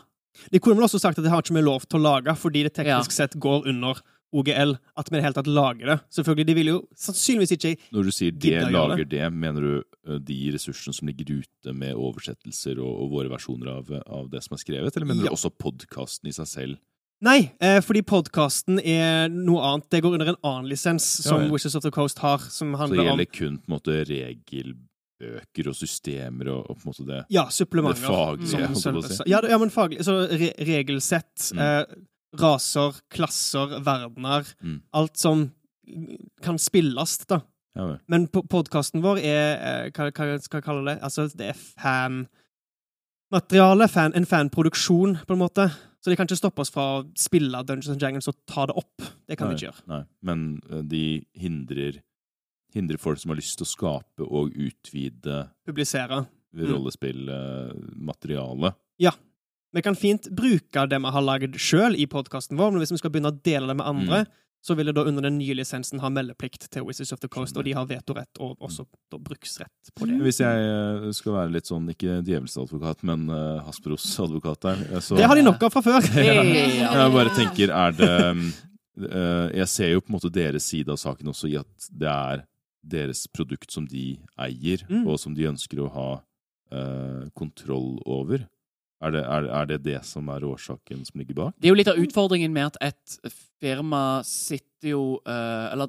De 0.53 0.59
kunne 0.61 0.77
vel 0.77 0.85
også 0.87 1.01
sagt 1.01 1.19
at 1.19 1.25
det 1.25 1.31
har 1.33 1.43
ikke 1.43 1.55
vi 1.57 1.63
lov 1.63 1.87
til 1.89 1.99
å 1.99 2.03
lage, 2.03 2.35
fordi 2.39 2.63
det 2.65 2.75
teknisk 2.75 3.11
sett 3.13 3.35
går 3.41 3.67
under 3.67 4.01
OGL. 4.33 4.77
At 4.97 5.09
vi 5.11 5.17
i 5.17 5.19
det 5.21 5.25
hele 5.25 5.35
tatt 5.35 5.49
lager 5.51 5.87
det. 5.87 5.97
Selvfølgelig, 6.15 6.47
De 6.47 6.55
vil 6.55 6.67
jo 6.71 6.77
sannsynligvis 6.95 7.53
ikke 7.57 7.73
Når 7.93 8.05
du 8.05 8.11
sier 8.15 8.31
det, 8.31 8.71
lager 8.71 9.05
det, 9.09 9.33
mener 9.33 9.61
du 9.61 10.19
de 10.21 10.53
ressursene 10.53 10.95
som 10.95 11.09
ligger 11.09 11.41
ute 11.43 11.73
med 11.75 11.95
oversettelser 11.99 12.79
og, 12.79 13.03
og 13.03 13.11
våre 13.11 13.29
versjoner 13.33 13.69
av, 13.79 13.91
av 14.07 14.31
det 14.31 14.43
som 14.45 14.55
er 14.55 14.63
skrevet, 14.63 14.95
eller 14.97 15.07
mener 15.07 15.25
Ja. 15.25 15.31
du 15.31 15.35
også 15.35 15.51
podkasten 15.51 16.29
i 16.29 16.33
seg 16.33 16.47
selv? 16.47 16.79
Nei, 17.23 17.51
eh, 17.61 17.81
fordi 17.85 18.01
podkasten 18.09 18.79
er 18.81 19.29
noe 19.29 19.61
annet. 19.61 19.91
Det 19.93 20.01
går 20.03 20.15
under 20.17 20.29
en 20.33 20.39
annen 20.43 20.69
lisens 20.71 21.05
som 21.21 21.43
Ja, 21.43 21.47
ja. 21.47 21.53
Wishes 21.53 21.75
of 21.77 21.83
the 21.85 21.91
Coast 21.93 22.19
har, 22.25 22.39
som 22.39 22.73
Så 22.75 22.87
det 22.89 22.97
gjelder 23.05 23.13
om 23.13 23.27
kun 23.27 23.59
på 23.59 23.69
en 23.69 23.75
måte 23.77 23.97
regelbøker 24.09 25.69
og 25.69 25.75
systemer 25.77 26.49
og, 26.49 26.71
og 26.71 26.77
på 26.79 26.87
en 26.87 26.89
måte 26.95 27.07
det, 27.07 27.19
ja, 27.29 27.45
det 27.45 27.69
faglige, 27.69 27.97
faglige, 28.07 28.75
som 28.81 29.03
si. 29.03 29.23
Ja, 29.29 29.41
ja, 29.45 29.59
men 29.61 29.71
faglig. 29.71 30.01
Så 30.05 30.17
re 30.33 30.53
regelsett, 30.65 31.53
Mm. 31.53 31.59
eh, 31.61 31.85
raser, 32.41 32.93
klasser, 33.11 33.81
verdener. 33.85 34.47
Mm. 34.63 34.81
Alt 34.95 35.19
som 35.19 35.51
kan 36.43 36.57
spilles, 36.59 37.19
da. 37.27 37.43
Ja. 37.77 37.99
Men 38.09 38.29
podkasten 38.29 39.03
vår 39.03 39.19
er 39.19 39.59
eh, 39.61 39.91
hva, 39.91 40.11
hva 40.11 40.41
skal 40.41 40.59
jeg 40.61 40.65
kalle 40.65 40.85
det? 40.95 41.03
Altså, 41.03 41.29
det 41.37 41.47
er 41.53 41.57
fanmateriale. 43.31 43.89
Fan, 43.91 44.13
en 44.17 44.27
fanproduksjon, 44.27 45.19
på 45.27 45.33
en 45.37 45.39
måte. 45.45 45.71
Så 46.01 46.11
de 46.11 46.17
kan 46.17 46.25
ikke 46.29 46.39
stoppe 46.41 46.63
oss 46.65 46.73
fra 46.73 46.85
å 46.99 47.05
spille 47.19 47.61
Dungeons 47.69 47.93
and 47.93 48.01
Dragons 48.01 48.29
og 48.31 48.37
ta 48.49 48.63
det 48.71 48.77
opp. 48.81 48.99
Det 49.29 49.37
kan 49.37 49.47
Nei, 49.49 49.53
vi 49.53 49.57
ikke 49.59 49.69
gjøre. 49.69 49.85
Nei, 49.93 50.03
men 50.25 50.39
eh, 50.71 50.85
de 50.89 51.05
hindrer, 51.37 51.93
hindrer 52.75 52.99
folk 53.03 53.19
som 53.21 53.31
har 53.35 53.39
lyst 53.41 53.55
til 53.61 53.67
å 53.69 53.73
skape 53.75 54.23
og 54.25 54.45
utvide 54.57 55.37
Publisere. 55.69 56.19
Mm. 56.57 56.67
rollespillmateriale. 56.73 58.69
Vi 59.73 59.83
kan 59.87 59.95
fint 59.95 60.27
bruke 60.35 60.87
det 60.91 60.99
vi 60.99 61.11
har 61.15 61.23
lagd 61.23 61.55
sjøl 61.63 61.95
i 61.95 62.07
podkasten 62.11 62.59
vår, 62.59 62.73
men 62.75 62.83
hvis 62.83 62.91
vi 62.97 62.99
skal 62.99 63.13
begynne 63.15 63.31
å 63.31 63.43
dele 63.43 63.67
det 63.71 63.77
med 63.79 63.87
andre, 63.87 64.25
Mm. 64.27 64.37
så 64.63 64.75
vil 64.77 64.87
det 64.91 64.95
da 64.97 65.05
under 65.09 65.23
den 65.23 65.39
nye 65.39 65.55
lisensen 65.57 66.01
ha 66.03 66.09
meldeplikt 66.13 66.67
til 66.71 66.83
Wizards 66.85 67.13
of 67.15 67.21
the 67.23 67.29
Coast, 67.29 67.57
og 67.57 67.65
de 67.65 67.73
har 67.73 67.87
vetorett 67.87 68.41
og 68.41 68.59
også 68.61 68.85
da 69.11 69.17
bruksrett 69.19 69.93
på 69.97 70.07
det. 70.11 70.19
Hvis 70.21 70.41
jeg 70.43 70.67
eh, 71.07 71.07
skal 71.17 71.33
være 71.33 71.53
litt 71.55 71.71
sånn, 71.71 71.87
ikke 71.89 72.19
djevelsadvokat, 72.27 73.03
men 73.09 73.31
uh, 73.31 73.63
Hasbros 73.65 74.05
advokat 74.21 74.61
der 74.67 74.83
eh, 74.91 75.01
så 75.01 75.17
Det 75.17 75.25
har 75.31 75.37
de 75.39 75.47
nok 75.47 75.63
av 75.63 75.71
fra 75.73 75.81
før. 75.87 76.01
Jeg 76.19 77.15
bare 77.15 77.33
tenker, 77.39 77.71
er 77.73 77.93
det 77.97 78.11
mm, 78.37 78.45
eh, 79.07 79.49
Jeg 79.63 79.69
ser 79.69 79.93
jo 79.95 80.01
på 80.05 80.11
en 80.13 80.19
måte 80.19 80.33
deres 80.35 80.67
side 80.69 80.91
av 80.93 80.99
saken 81.01 81.31
også 81.33 81.49
i 81.49 81.57
at 81.63 81.89
det 81.89 82.11
er 82.11 82.45
deres 82.83 83.27
produkt 83.33 83.71
som 83.73 83.87
de 83.87 84.19
eier, 84.41 84.83
Mm. 84.91 85.07
og 85.07 85.19
som 85.21 85.35
de 85.35 85.47
ønsker 85.49 85.79
å 85.81 85.89
ha 85.95 86.09
uh, 86.73 87.29
kontroll 87.37 88.01
over. 88.05 88.45
Er 89.01 89.15
det, 89.15 89.23
er, 89.25 89.49
er 89.49 89.69
det 89.69 89.81
det 89.85 89.99
som 90.05 90.29
er 90.29 90.45
årsaken 90.45 91.05
som 91.09 91.21
ligger 91.21 91.39
bak? 91.39 91.57
Det 91.57 91.71
er 91.71 91.73
jo 91.73 91.79
litt 91.79 91.89
av 91.89 92.01
utfordringen 92.01 92.53
med 92.53 92.75
at 92.75 92.81
et 92.91 93.35
firma 93.61 94.21
sitter 94.29 94.93
jo 94.93 95.05
uh, 95.25 95.73
Eller 95.73 95.89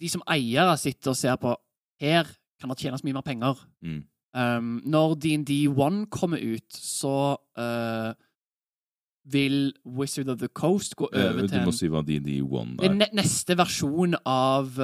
de 0.00 0.08
som 0.12 0.24
eiere 0.28 0.76
sitter 0.80 1.12
og 1.12 1.16
ser 1.16 1.38
på 1.40 1.54
Her 2.00 2.28
kan 2.60 2.72
det 2.72 2.82
tjenes 2.82 3.00
mye 3.04 3.16
mer 3.16 3.24
penger. 3.24 3.60
Mm. 3.80 4.02
Um, 4.36 4.74
når 4.84 5.14
DND1 5.24 6.02
kommer 6.12 6.40
ut, 6.40 6.76
så 6.76 7.38
uh, 7.56 8.12
vil 9.24 9.72
Wizard 9.84 10.28
of 10.28 10.38
the 10.42 10.48
Coast 10.48 10.94
gå 10.96 11.08
Eh, 11.12 11.24
over 11.24 11.48
du 11.48 11.48
til 11.48 11.64
må 11.64 11.72
si 11.72 11.88
hva 11.88 12.04
DD1 12.04 12.76
Det 12.80 12.90
er 12.90 13.16
neste 13.16 13.56
versjon 13.56 14.16
av 14.28 14.76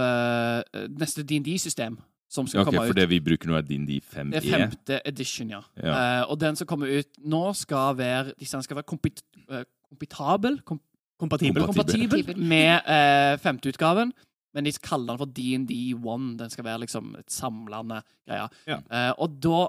Neste 0.97 1.25
DND-system 1.25 1.97
som 2.29 2.47
skal 2.47 2.61
Ja, 2.61 2.65
ok, 2.67 2.75
komme 2.75 2.87
for 2.91 2.99
det 2.99 3.07
vi 3.11 3.21
bruker 3.23 3.51
nå, 3.51 3.57
er 3.59 3.67
DND 3.67 3.93
5E. 4.03 4.31
Det 4.35 4.41
er 4.41 4.65
femte 4.67 4.99
edition, 5.07 5.51
ja. 5.55 5.63
Ja. 5.79 5.95
Uh, 5.95 6.33
og 6.33 6.41
den 6.43 6.59
som 6.59 6.69
kommer 6.69 6.91
ut 6.91 7.09
nå, 7.23 7.43
skal 7.55 7.97
være 7.99 8.35
Den 8.41 8.63
skal 8.67 8.81
være 8.81 8.89
kompit 8.89 9.23
uh, 9.51 9.65
kompitabel 9.91 10.61
kom 10.67 10.83
Kompatibel. 11.17 11.65
Kompatibel. 11.65 12.11
kompatibel 12.13 12.43
med 12.45 12.85
uh, 12.85 13.39
femteutgaven. 13.41 14.13
men 14.53 14.65
de 14.65 14.73
kaller 14.73 15.17
den 15.17 15.19
for 15.19 15.31
DND1. 15.39 16.27
Den 16.39 16.51
skal 16.51 16.65
være 16.65 16.81
liksom 16.81 17.15
et 17.19 17.33
samlende 17.33 18.03
greie. 18.29 18.49
Ja. 18.67 18.77
Uh, 18.93 19.13
og 19.25 19.39
da 19.41 19.63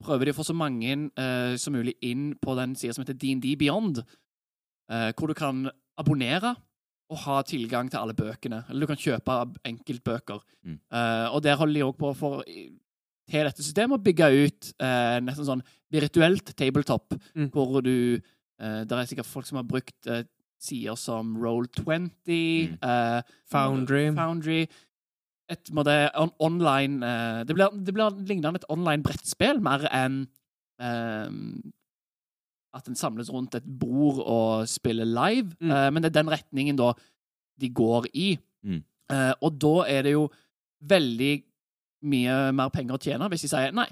prøver 0.00 0.24
de 0.24 0.32
å 0.32 0.38
få 0.38 0.44
så 0.44 0.56
mange 0.56 1.10
som 1.60 1.74
mulig 1.76 1.92
inn 2.00 2.32
på 2.40 2.54
den 2.56 2.72
sida 2.76 2.94
som 2.96 3.04
heter 3.04 3.18
DND 3.20 3.58
Beyond, 3.60 4.00
hvor 4.88 5.28
du 5.28 5.34
kan 5.36 5.68
abonnere 6.00 6.54
og 7.10 7.18
ha 7.24 7.40
tilgang 7.42 7.88
til 7.90 7.98
alle 7.98 8.14
bøkene. 8.14 8.62
Eller 8.70 8.86
du 8.86 8.90
kan 8.92 9.00
kjøpe 9.00 9.36
enkeltbøker. 9.66 10.40
Mm. 10.64 10.76
Uh, 10.94 11.26
og 11.34 11.42
der 11.42 11.56
holder 11.58 11.74
de 11.80 11.86
òg 11.88 11.96
på 11.98 12.12
for 12.16 12.44
til 13.30 13.46
dette 13.46 13.62
systemet 13.62 13.98
å 13.98 14.02
bygge 14.02 14.26
ut 14.46 14.68
uh, 14.82 15.18
nesten 15.22 15.46
sånn 15.46 15.64
virtuelt 15.90 16.52
tabletop, 16.58 17.14
Mm. 17.34 17.48
hvor 17.54 17.80
du 17.82 18.18
uh, 18.60 18.84
Det 18.84 18.92
er 18.92 19.06
sikkert 19.10 19.26
folk 19.26 19.46
som 19.46 19.56
har 19.60 19.66
brukt 19.66 20.06
uh, 20.06 20.22
sider 20.60 20.94
som 20.98 21.36
Roll20, 21.40 22.70
Mm. 22.70 22.78
eh, 22.84 23.22
Foundry. 23.48 24.10
Foundry 24.14 24.66
et 25.50 25.70
måte, 25.72 25.94
on 26.14 26.30
online 26.38 27.00
Det 27.48 27.54
blir, 27.56 27.70
det 27.82 27.94
blir 27.94 28.10
lignende 28.28 28.60
et 28.60 28.66
online 28.68 29.02
brettspill 29.02 29.58
mer 29.60 29.86
enn 29.90 30.26
at 32.76 32.86
en 32.88 32.98
samles 32.98 33.30
rundt 33.32 33.56
et 33.58 33.66
bord 33.66 34.20
og 34.22 34.68
spiller 34.70 35.08
live. 35.08 35.54
Mm. 35.60 35.70
Uh, 35.70 35.88
men 35.90 36.02
det 36.02 36.12
er 36.12 36.20
den 36.20 36.32
retningen 36.32 36.78
da 36.78 36.92
de 37.60 37.70
går 37.74 38.08
i. 38.14 38.32
Mm. 38.64 38.82
Uh, 39.10 39.32
og 39.42 39.58
da 39.60 39.74
er 39.90 40.06
det 40.06 40.14
jo 40.14 40.28
veldig 40.90 41.32
mye 42.10 42.36
mer 42.56 42.72
penger 42.72 42.96
å 42.96 43.02
tjene 43.02 43.28
hvis 43.30 43.44
de 43.44 43.52
sier 43.52 43.74
nei. 43.76 43.88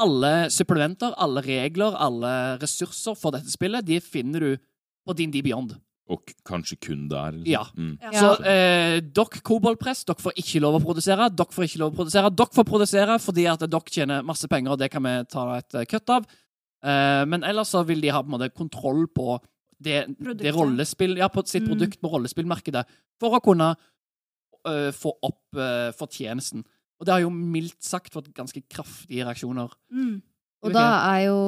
Alle 0.00 0.48
supplementer, 0.52 1.12
alle 1.20 1.42
regler, 1.44 1.96
alle 1.98 2.32
ressurser 2.62 3.16
for 3.18 3.34
dette 3.36 3.52
spillet, 3.52 3.84
de 3.84 3.98
finner 4.00 4.46
du 4.46 4.68
på 5.04 5.16
din 5.18 5.32
D 5.32 5.42
Beyond. 5.44 5.74
Og 6.10 6.32
kanskje 6.46 6.78
kun 6.82 7.04
der. 7.10 7.36
liksom. 7.36 7.50
Ja. 7.52 7.64
Mm. 7.76 7.98
Ja. 8.02 8.12
Så 8.18 8.30
eh, 8.48 8.96
dere 9.14 9.42
Koboldpress, 9.46 10.02
dere 10.08 10.18
får 10.18 10.40
ikke 10.42 10.62
lov 10.64 10.80
å 10.80 10.82
produsere. 10.82 11.28
Dere 11.30 11.54
får 11.54 11.68
ikke 11.68 11.82
lov 11.82 11.92
å 11.92 11.98
produsere. 12.00 12.32
Dere 12.34 12.56
får 12.56 12.66
produsere 12.66 13.18
fordi 13.22 13.44
at 13.50 13.62
dere 13.62 13.94
tjener 13.94 14.26
masse 14.26 14.48
penger, 14.50 14.74
og 14.74 14.80
det 14.80 14.90
kan 14.90 15.04
vi 15.06 15.12
ta 15.30 15.44
et 15.58 15.78
eh, 15.78 15.86
kutt 15.90 16.14
av. 16.16 16.26
Eh, 16.80 17.22
men 17.28 17.44
ellers 17.44 17.72
så 17.74 17.82
vil 17.88 18.00
de 18.00 18.12
ha 18.14 18.22
på 18.22 18.30
en 18.30 18.36
måte 18.38 18.52
kontroll 18.56 19.06
på 19.12 19.38
det, 19.80 20.04
det 20.40 20.52
rollespill, 20.52 21.16
ja, 21.20 21.28
på 21.32 21.44
sitt 21.48 21.64
Mm. 21.64 21.70
produkt 21.72 22.00
på 22.00 22.10
rollespillmarkedet 22.12 22.84
for 23.20 23.36
å 23.36 23.40
kunne 23.40 23.70
uh, 24.68 24.90
få 24.92 25.14
opp 25.24 25.56
uh, 25.56 25.88
fortjenesten. 25.96 26.64
Og 27.00 27.06
det 27.06 27.14
har 27.14 27.22
jo 27.24 27.30
mildt 27.32 27.80
sagt 27.82 28.12
fått 28.12 28.28
ganske 28.36 28.60
kraftige 28.68 29.24
reaksjoner. 29.24 29.72
Mm. 29.90 30.20
Og 30.60 30.74
da 30.76 30.84
er 31.14 31.20
jo 31.30 31.38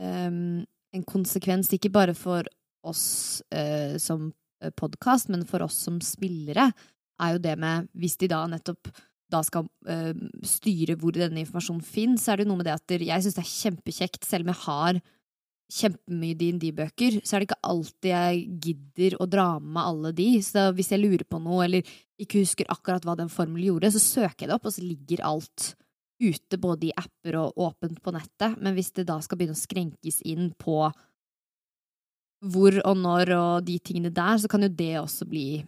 um, 0.00 0.64
en 0.64 1.04
konsekvens 1.04 1.68
ikke 1.76 1.92
bare 1.92 2.14
for 2.16 2.48
oss 2.82 3.42
uh, 3.52 3.98
som 4.00 4.32
podkast, 4.80 5.28
men 5.28 5.44
for 5.44 5.66
oss 5.66 5.76
som 5.84 6.00
spillere, 6.00 6.70
er 7.20 7.36
jo 7.36 7.38
det 7.44 7.58
med 7.58 7.88
Hvis 7.92 8.16
de 8.16 8.28
da 8.32 8.46
nettopp 8.48 8.88
da 9.32 9.40
skal 9.46 9.66
øh, 9.88 10.12
styre 10.46 10.96
hvor 11.00 11.16
denne 11.16 11.42
informasjonen 11.42 11.82
finnes, 11.84 12.24
så 12.24 12.34
er 12.34 12.42
det 12.42 12.48
noe 12.50 12.60
med 12.60 12.68
det 12.68 12.76
at 12.76 12.94
jeg 12.98 13.24
syns 13.24 13.38
det 13.38 13.44
er 13.44 13.50
kjempekjekt, 13.50 14.28
selv 14.28 14.46
om 14.46 14.52
jeg 14.52 14.64
har 14.66 15.02
kjempemye 15.72 16.36
DND-bøker, 16.36 17.20
så 17.24 17.36
er 17.36 17.42
det 17.42 17.48
ikke 17.48 17.70
alltid 17.70 18.10
jeg 18.10 18.40
gidder 18.66 19.16
å 19.22 19.28
dra 19.30 19.46
med 19.60 19.82
alle 19.82 20.10
de. 20.16 20.26
Så 20.44 20.66
hvis 20.76 20.92
jeg 20.92 21.00
lurer 21.00 21.24
på 21.24 21.40
noe, 21.40 21.62
eller 21.64 21.94
ikke 22.20 22.42
husker 22.42 22.68
akkurat 22.72 23.06
hva 23.08 23.16
den 23.18 23.32
formelen 23.32 23.70
gjorde, 23.70 23.92
så 23.94 24.02
søker 24.02 24.44
jeg 24.44 24.50
det 24.50 24.58
opp, 24.58 24.68
og 24.68 24.74
så 24.74 24.84
ligger 24.84 25.24
alt 25.26 25.72
ute, 26.22 26.58
både 26.60 26.90
i 26.90 26.92
apper 26.94 27.38
og 27.40 27.64
åpent 27.64 28.02
på 28.04 28.14
nettet. 28.14 28.58
Men 28.60 28.76
hvis 28.76 28.92
det 28.98 29.06
da 29.08 29.18
skal 29.24 29.40
begynne 29.40 29.56
å 29.56 29.62
skrenkes 29.62 30.20
inn 30.28 30.52
på 30.60 30.84
hvor 32.52 32.74
og 32.82 32.96
når 32.98 33.30
og 33.36 33.66
de 33.68 33.76
tingene 33.78 34.10
der, 34.14 34.40
så 34.42 34.50
kan 34.50 34.66
jo 34.66 34.70
det 34.74 34.96
også 34.98 35.28
bli 35.30 35.62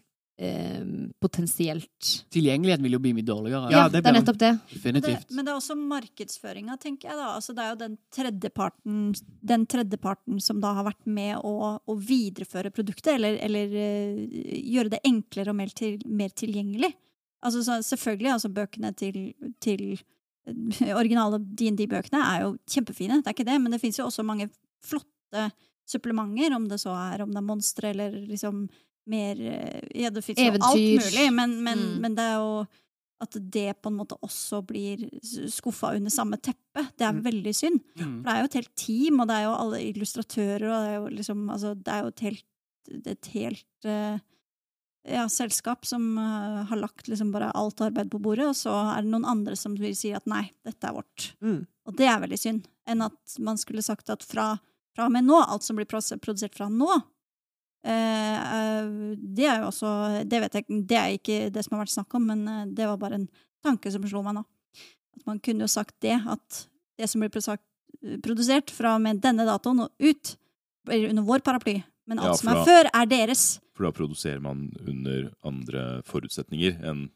potensielt 1.23 2.09
Tilgjengeligheten 2.35 2.83
vil 2.83 2.97
jo 2.97 2.99
bli 2.99 3.13
mye 3.15 3.27
dårligere. 3.27 3.69
Ja, 3.71 3.85
Ja, 3.85 3.89
det 3.89 4.01
det 4.03 4.11
er 4.11 4.17
nettopp 4.17 4.39
det. 4.41 4.51
Men 4.83 5.01
det, 5.01 5.13
men 5.31 5.45
det 5.45 5.53
er 5.53 5.59
også 5.61 5.77
markedsføringa, 5.79 6.77
tenker 6.83 7.09
jeg. 7.09 7.17
da. 7.17 7.29
Altså, 7.37 7.55
det 7.55 7.63
er 7.63 7.69
jo 7.71 7.79
den 7.79 7.97
tredjeparten, 8.11 8.97
den 9.41 9.67
tredjeparten 9.71 10.41
som 10.43 10.61
da 10.61 10.73
har 10.75 10.89
vært 10.89 11.07
med 11.07 11.39
å, 11.39 11.79
å 11.79 11.95
videreføre 11.95 12.73
produktet, 12.75 13.15
eller, 13.15 13.39
eller 13.47 13.77
uh, 13.79 14.41
gjøre 14.75 14.97
det 14.97 15.05
enklere 15.07 15.55
og 15.55 15.59
mer, 15.61 15.71
til, 15.71 16.01
mer 16.07 16.35
tilgjengelig. 16.35 16.91
Altså, 17.45 17.63
så, 17.63 17.79
selvfølgelig, 17.87 18.33
altså 18.33 18.51
bøkene 18.57 18.91
til, 18.99 19.21
til 19.63 19.85
eh, 19.95 20.97
originale 20.97 21.39
DND-bøkene 21.39 22.25
er 22.33 22.43
jo 22.47 22.57
kjempefine, 22.75 23.21
det 23.21 23.31
er 23.31 23.37
ikke 23.37 23.47
det, 23.47 23.61
men 23.63 23.77
det 23.77 23.81
fins 23.83 24.01
jo 24.01 24.09
også 24.09 24.27
mange 24.27 24.49
flotte 24.83 25.47
supplementer, 25.87 26.57
om 26.57 26.67
det 26.67 26.81
så 26.81 26.95
er 26.97 27.23
om 27.23 27.31
det 27.31 27.39
er 27.39 27.47
monstre 27.47 27.91
eller 27.93 28.17
liksom 28.27 28.65
mer 29.11 29.41
eh, 29.41 29.81
Ja, 29.95 30.11
det 30.11 30.23
fins 30.25 30.39
jo 30.41 30.53
alt 30.53 30.81
mulig, 30.81 31.27
men, 31.35 31.63
men, 31.63 31.79
Mm. 31.79 32.01
men 32.01 32.15
det 32.17 32.25
er 32.25 32.35
jo 32.41 32.67
at 33.25 33.37
det 33.51 33.81
på 33.81 33.89
en 33.89 33.97
måte 33.97 34.17
også 34.27 34.59
blir 34.67 35.05
skuffa 35.49 35.95
under 35.97 36.11
samme 36.11 36.37
teppe. 36.37 36.83
Det 36.99 37.07
er 37.07 37.13
Mm. 37.15 37.23
veldig 37.25 37.55
synd. 37.55 37.81
Mm. 37.97 38.23
For 38.23 38.29
det 38.29 38.35
er 38.35 38.41
jo 38.41 38.45
et 38.51 38.59
helt 38.59 38.75
team, 38.77 39.21
og 39.21 39.29
det 39.29 39.37
er 39.37 39.45
jo 39.45 39.55
alle 39.55 39.79
illustratører, 39.93 40.67
og 40.69 40.79
det 40.83 40.91
er 40.91 40.97
jo 40.99 41.09
liksom 41.23 41.51
Altså, 41.51 41.75
det 41.79 41.89
er 41.95 42.01
jo 42.03 42.09
et 42.09 42.21
helt, 42.21 42.45
et 43.07 43.27
helt 43.33 43.85
eh, 43.89 44.19
ja, 45.07 45.27
selskap 45.29 45.85
som 45.87 46.19
eh, 46.19 46.65
har 46.65 46.77
lagt 46.81 47.09
liksom 47.09 47.31
bare 47.33 47.53
alt 47.55 47.81
arbeid 47.81 48.11
på 48.11 48.21
bordet, 48.21 48.47
og 48.49 48.57
så 48.57 48.73
er 48.97 49.03
det 49.03 49.11
noen 49.13 49.25
andre 49.29 49.57
som 49.57 49.75
vil 49.77 49.95
si 49.97 50.13
at 50.13 50.27
nei, 50.27 50.51
dette 50.65 50.85
er 50.89 50.93
vårt. 50.97 51.35
Mm. 51.41 51.67
Og 51.87 51.97
det 51.97 52.07
er 52.09 52.21
veldig 52.21 52.39
synd. 52.41 52.67
Enn 52.87 53.01
at 53.05 53.39
man 53.39 53.57
skulle 53.57 53.83
sagt 53.85 54.11
at 54.11 54.23
fra, 54.23 54.59
fra 54.95 55.07
og 55.07 55.13
med 55.13 55.25
nå, 55.25 55.39
alt 55.49 55.63
som 55.63 55.77
blir 55.77 55.87
produsert 55.87 56.55
fra 56.55 56.69
nå, 56.69 57.03
det 57.85 59.45
er 59.45 59.59
jo 59.61 59.69
også 59.69 59.89
Det 60.25 60.41
vet 60.41 60.55
jeg 60.57 60.65
det 60.89 60.97
er 60.99 61.17
ikke 61.19 61.39
det 61.53 61.65
som 61.65 61.77
har 61.77 61.85
vært 61.85 61.95
snakk 61.95 62.15
om, 62.17 62.27
men 62.31 62.47
eh, 62.49 62.63
det 62.73 62.87
var 62.89 63.01
bare 63.01 63.19
en 63.21 63.27
tanke 63.65 63.93
som 63.93 64.05
slo 64.09 64.23
meg 64.25 64.39
nå. 64.39 64.45
At 65.15 65.27
man 65.29 65.41
kunne 65.45 65.67
jo 65.67 65.71
sagt 65.71 65.97
det, 66.05 66.17
at 66.17 66.65
det 66.99 67.09
som 67.11 67.21
blir 67.23 67.33
produsert 68.25 68.73
fra 68.75 68.97
og 68.97 69.03
med 69.05 69.21
denne 69.25 69.47
datoen 69.49 69.85
og 69.87 69.93
ut, 70.03 70.37
blir 70.87 71.09
under 71.11 71.27
vår 71.27 71.45
paraply. 71.47 71.83
Men 72.09 72.21
alt 72.21 72.35
Ja, 72.35 72.41
som 72.41 72.49
er 72.53 72.55
da- 72.61 72.65
før, 72.65 72.91
er 72.93 73.07
deres. 73.07 73.45
For 73.75 73.85
da 73.85 73.93
produserer 73.93 74.41
man 74.41 74.71
under 74.87 75.31
andre 75.45 76.03
forutsetninger 76.07 76.83
enn 76.85 77.09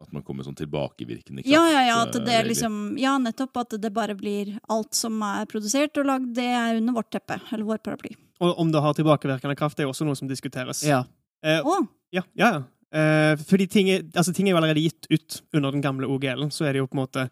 at 0.00 0.12
man 0.12 0.22
kommer 0.22 0.44
sånn 0.46 0.56
tilbakevirkende 0.56 1.42
kraft. 1.42 1.52
Ja, 1.52 1.64
ja, 1.68 1.82
ja, 1.86 2.02
at 2.06 2.14
eh, 2.16 2.24
det 2.24 2.32
er 2.32 2.44
liksom 2.48 2.98
Ja, 2.98 3.18
nettopp. 3.18 3.56
At 3.60 3.80
det 3.80 3.92
bare 3.92 4.14
blir 4.16 4.58
alt 4.68 4.94
som 4.94 5.20
er 5.22 5.44
produsert 5.46 5.96
og 5.98 6.06
lagd, 6.06 6.34
det 6.34 6.46
er 6.46 6.76
under 6.78 6.94
vårt 6.94 7.10
teppe. 7.10 7.40
Eller 7.52 7.64
vår 7.64 7.82
paraply. 7.84 8.16
Og 8.40 8.60
om 8.60 8.70
det 8.72 8.82
har 8.82 8.96
tilbakevirkende 8.96 9.56
kraft, 9.58 9.80
er 9.80 9.88
også 9.90 10.06
noe 10.08 10.18
som 10.18 10.28
diskuteres. 10.30 10.82
Ja. 10.86 11.04
Eh, 11.44 11.60
oh. 11.66 11.84
Ja, 12.14 12.24
ja. 12.34 12.52
ja. 12.56 12.62
Eh, 12.90 13.38
fordi 13.46 13.68
ting 13.70 13.90
er, 13.92 14.04
altså, 14.14 14.32
ting 14.34 14.48
er 14.48 14.56
jo 14.56 14.60
allerede 14.60 14.82
gitt 14.82 15.06
ut 15.10 15.40
under 15.54 15.74
den 15.74 15.84
gamle 15.84 16.08
OGL-en. 16.10 16.52
Så 16.54 16.66
er 16.66 16.74
det 16.74 16.82
jo 16.82 16.88
på 16.90 16.98
en 16.98 17.04
måte 17.04 17.28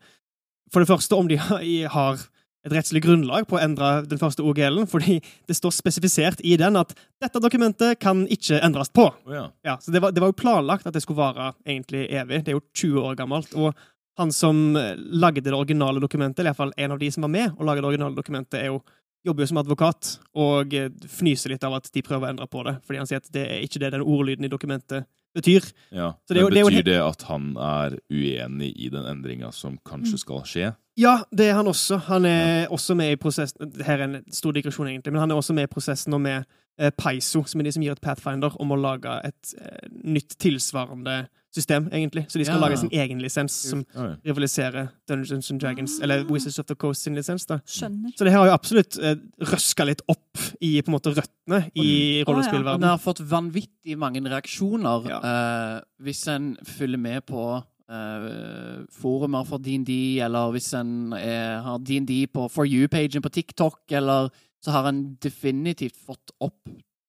For 0.69 0.85
det 0.85 0.91
første 0.91 1.17
om 1.17 1.29
de 1.31 1.39
har, 1.97 2.21
et 2.67 2.75
rettslig 2.75 3.01
grunnlag 3.05 3.47
på 3.49 3.57
å 3.57 3.63
endre 3.63 4.03
den 4.09 4.21
første 4.21 4.45
OGL-en, 4.45 4.89
fordi 4.91 5.19
det 5.49 5.57
står 5.57 5.73
spesifisert 5.73 6.43
i 6.45 6.57
den 6.61 6.77
at 6.77 6.93
dette 7.23 7.41
dokumentet 7.41 8.01
kan 8.03 8.27
ikke 8.29 8.59
endres 8.61 8.91
på. 8.93 9.07
Oh, 9.09 9.33
ja. 9.33 9.47
Ja, 9.65 9.79
så 9.81 9.95
det 9.95 10.03
var, 10.05 10.13
det 10.13 10.21
var 10.21 10.33
jo 10.33 10.41
planlagt 10.41 10.89
at 10.89 10.97
det 10.97 11.05
skulle 11.05 11.23
vare 11.23 11.53
egentlig 11.65 12.05
evig. 12.11 12.43
Det 12.45 12.53
er 12.53 12.59
jo 12.59 12.67
20 12.77 13.07
år 13.09 13.17
gammelt. 13.23 13.55
Og 13.57 13.73
han 14.19 14.35
som 14.35 14.77
eh, 14.77 14.97
lagde 14.99 15.45
det 15.47 15.55
originale 15.55 16.03
dokumentet, 16.03 16.43
eller 16.43 16.53
iallfall 16.53 16.75
en 16.77 16.95
av 16.97 17.01
de 17.01 17.11
som 17.15 17.25
var 17.25 17.33
med 17.33 17.55
og 17.55 17.69
lagde 17.69 17.85
det 17.85 17.93
originale 17.93 18.19
dokumentet, 18.19 18.61
er 18.61 18.73
jo, 18.73 18.83
jobber 19.27 19.43
jo 19.45 19.51
som 19.51 19.61
advokat 19.63 20.19
og 20.39 20.75
eh, 20.75 20.91
fnyser 21.19 21.51
litt 21.55 21.65
av 21.67 21.75
at 21.79 21.91
de 21.93 22.03
prøver 22.03 22.29
å 22.29 22.31
endre 22.33 22.47
på 22.51 22.65
det, 22.67 22.77
fordi 22.87 22.99
han 23.03 23.09
sier 23.11 23.23
at 23.23 23.31
det 23.35 23.47
er 23.47 23.63
ikke 23.65 23.81
det 23.83 23.93
den 23.97 24.05
ordlyden 24.07 24.45
i 24.45 24.53
dokumentet 24.53 25.09
betyr. 25.37 25.65
ja. 25.93 26.13
Så 26.27 26.35
det 26.35 26.45
det 26.51 26.65
betyr 26.65 26.83
det, 26.83 26.85
det 26.95 27.01
at 27.05 27.23
han 27.29 27.51
er 27.57 27.99
uenig 28.11 28.73
i 28.77 28.89
den 28.91 29.05
endringa 29.07 29.53
som 29.53 29.79
kanskje 29.85 30.17
Mm. 30.17 30.23
skal 30.25 30.45
skje? 30.45 30.71
Ja, 30.99 31.19
det 31.31 31.47
er 31.51 31.55
han 31.55 31.67
også. 31.67 31.97
Han 32.09 32.25
er 32.27 32.67
også 32.75 32.95
med 32.97 33.13
i 33.13 33.17
prosessen 33.17 33.73
Her 33.87 33.99
er 34.01 34.05
en 34.09 34.25
stor 34.33 34.53
digresjon, 34.53 34.89
egentlig, 34.89 35.13
men 35.13 35.21
han 35.21 35.31
er 35.31 35.37
også 35.37 35.55
med 35.55 35.69
i 35.69 35.73
prosessen 35.73 36.15
og 36.15 36.21
med 36.21 36.45
eh, 36.79 36.91
Paiso, 36.91 37.45
som 37.45 37.61
er 37.61 37.65
de 37.65 37.73
som 37.73 37.83
gir 37.83 37.93
et 37.93 38.01
Pathfinder, 38.01 38.57
om 38.59 38.73
å 38.73 38.77
lage 38.81 39.21
et 39.25 39.55
eh, 39.61 39.89
nytt 40.05 40.35
tilsvarende 40.39 41.29
system, 41.59 41.89
egentlig. 41.93 42.25
Så 42.31 42.39
de 42.41 42.45
skal 42.47 42.57
Ja. 42.61 42.67
lage 42.67 42.79
sin 42.81 42.91
egen 42.93 43.21
lisens 43.23 43.53
som 43.71 43.85
ja. 43.95 44.09
rivaliserer 44.27 44.89
Dungeons 45.11 45.51
and 45.51 45.61
Dragons, 45.61 45.99
eller 46.03 46.25
Wizards 46.31 46.59
of 46.63 46.67
the 46.71 46.75
Coast 46.79 47.03
sin 47.03 47.15
lisens. 47.19 47.47
da. 47.47 47.59
Skjønner. 47.67 48.13
Så 48.17 48.25
det 48.25 48.33
har 48.33 48.47
jo 48.47 48.53
absolutt 48.55 48.99
eh, 49.03 49.17
røska 49.43 49.85
litt 49.89 50.03
opp 50.09 50.39
i 50.63 50.77
på 50.83 50.89
en 50.93 50.97
måte 50.97 51.13
røttene 51.17 51.65
i 51.77 52.23
rollespillverdenen. 52.29 52.81
det 52.87 52.93
har 52.95 53.03
fått 53.03 53.21
vanvittig 53.29 53.99
mange 53.99 54.21
reaksjoner 54.23 55.09
Ja. 55.09 55.19
eh, 55.25 55.81
hvis 56.03 56.27
en 56.29 56.57
følger 56.65 56.99
med 56.99 57.27
på 57.27 57.63
eh, 57.91 58.85
forumer 58.93 59.47
for 59.49 59.59
DND, 59.59 60.21
eller 60.21 60.53
hvis 60.53 60.73
en 60.79 61.13
er, 61.17 61.61
har 61.65 61.79
DND 61.79 62.27
på 62.33 62.49
For 62.51 62.65
you-pagen 62.69 63.23
på 63.25 63.31
TikTok, 63.33 63.81
eller 63.91 64.31
så 64.63 64.73
har 64.75 64.89
en 64.91 65.17
definitivt 65.23 65.97
fått 65.97 66.33
opp 66.45 66.69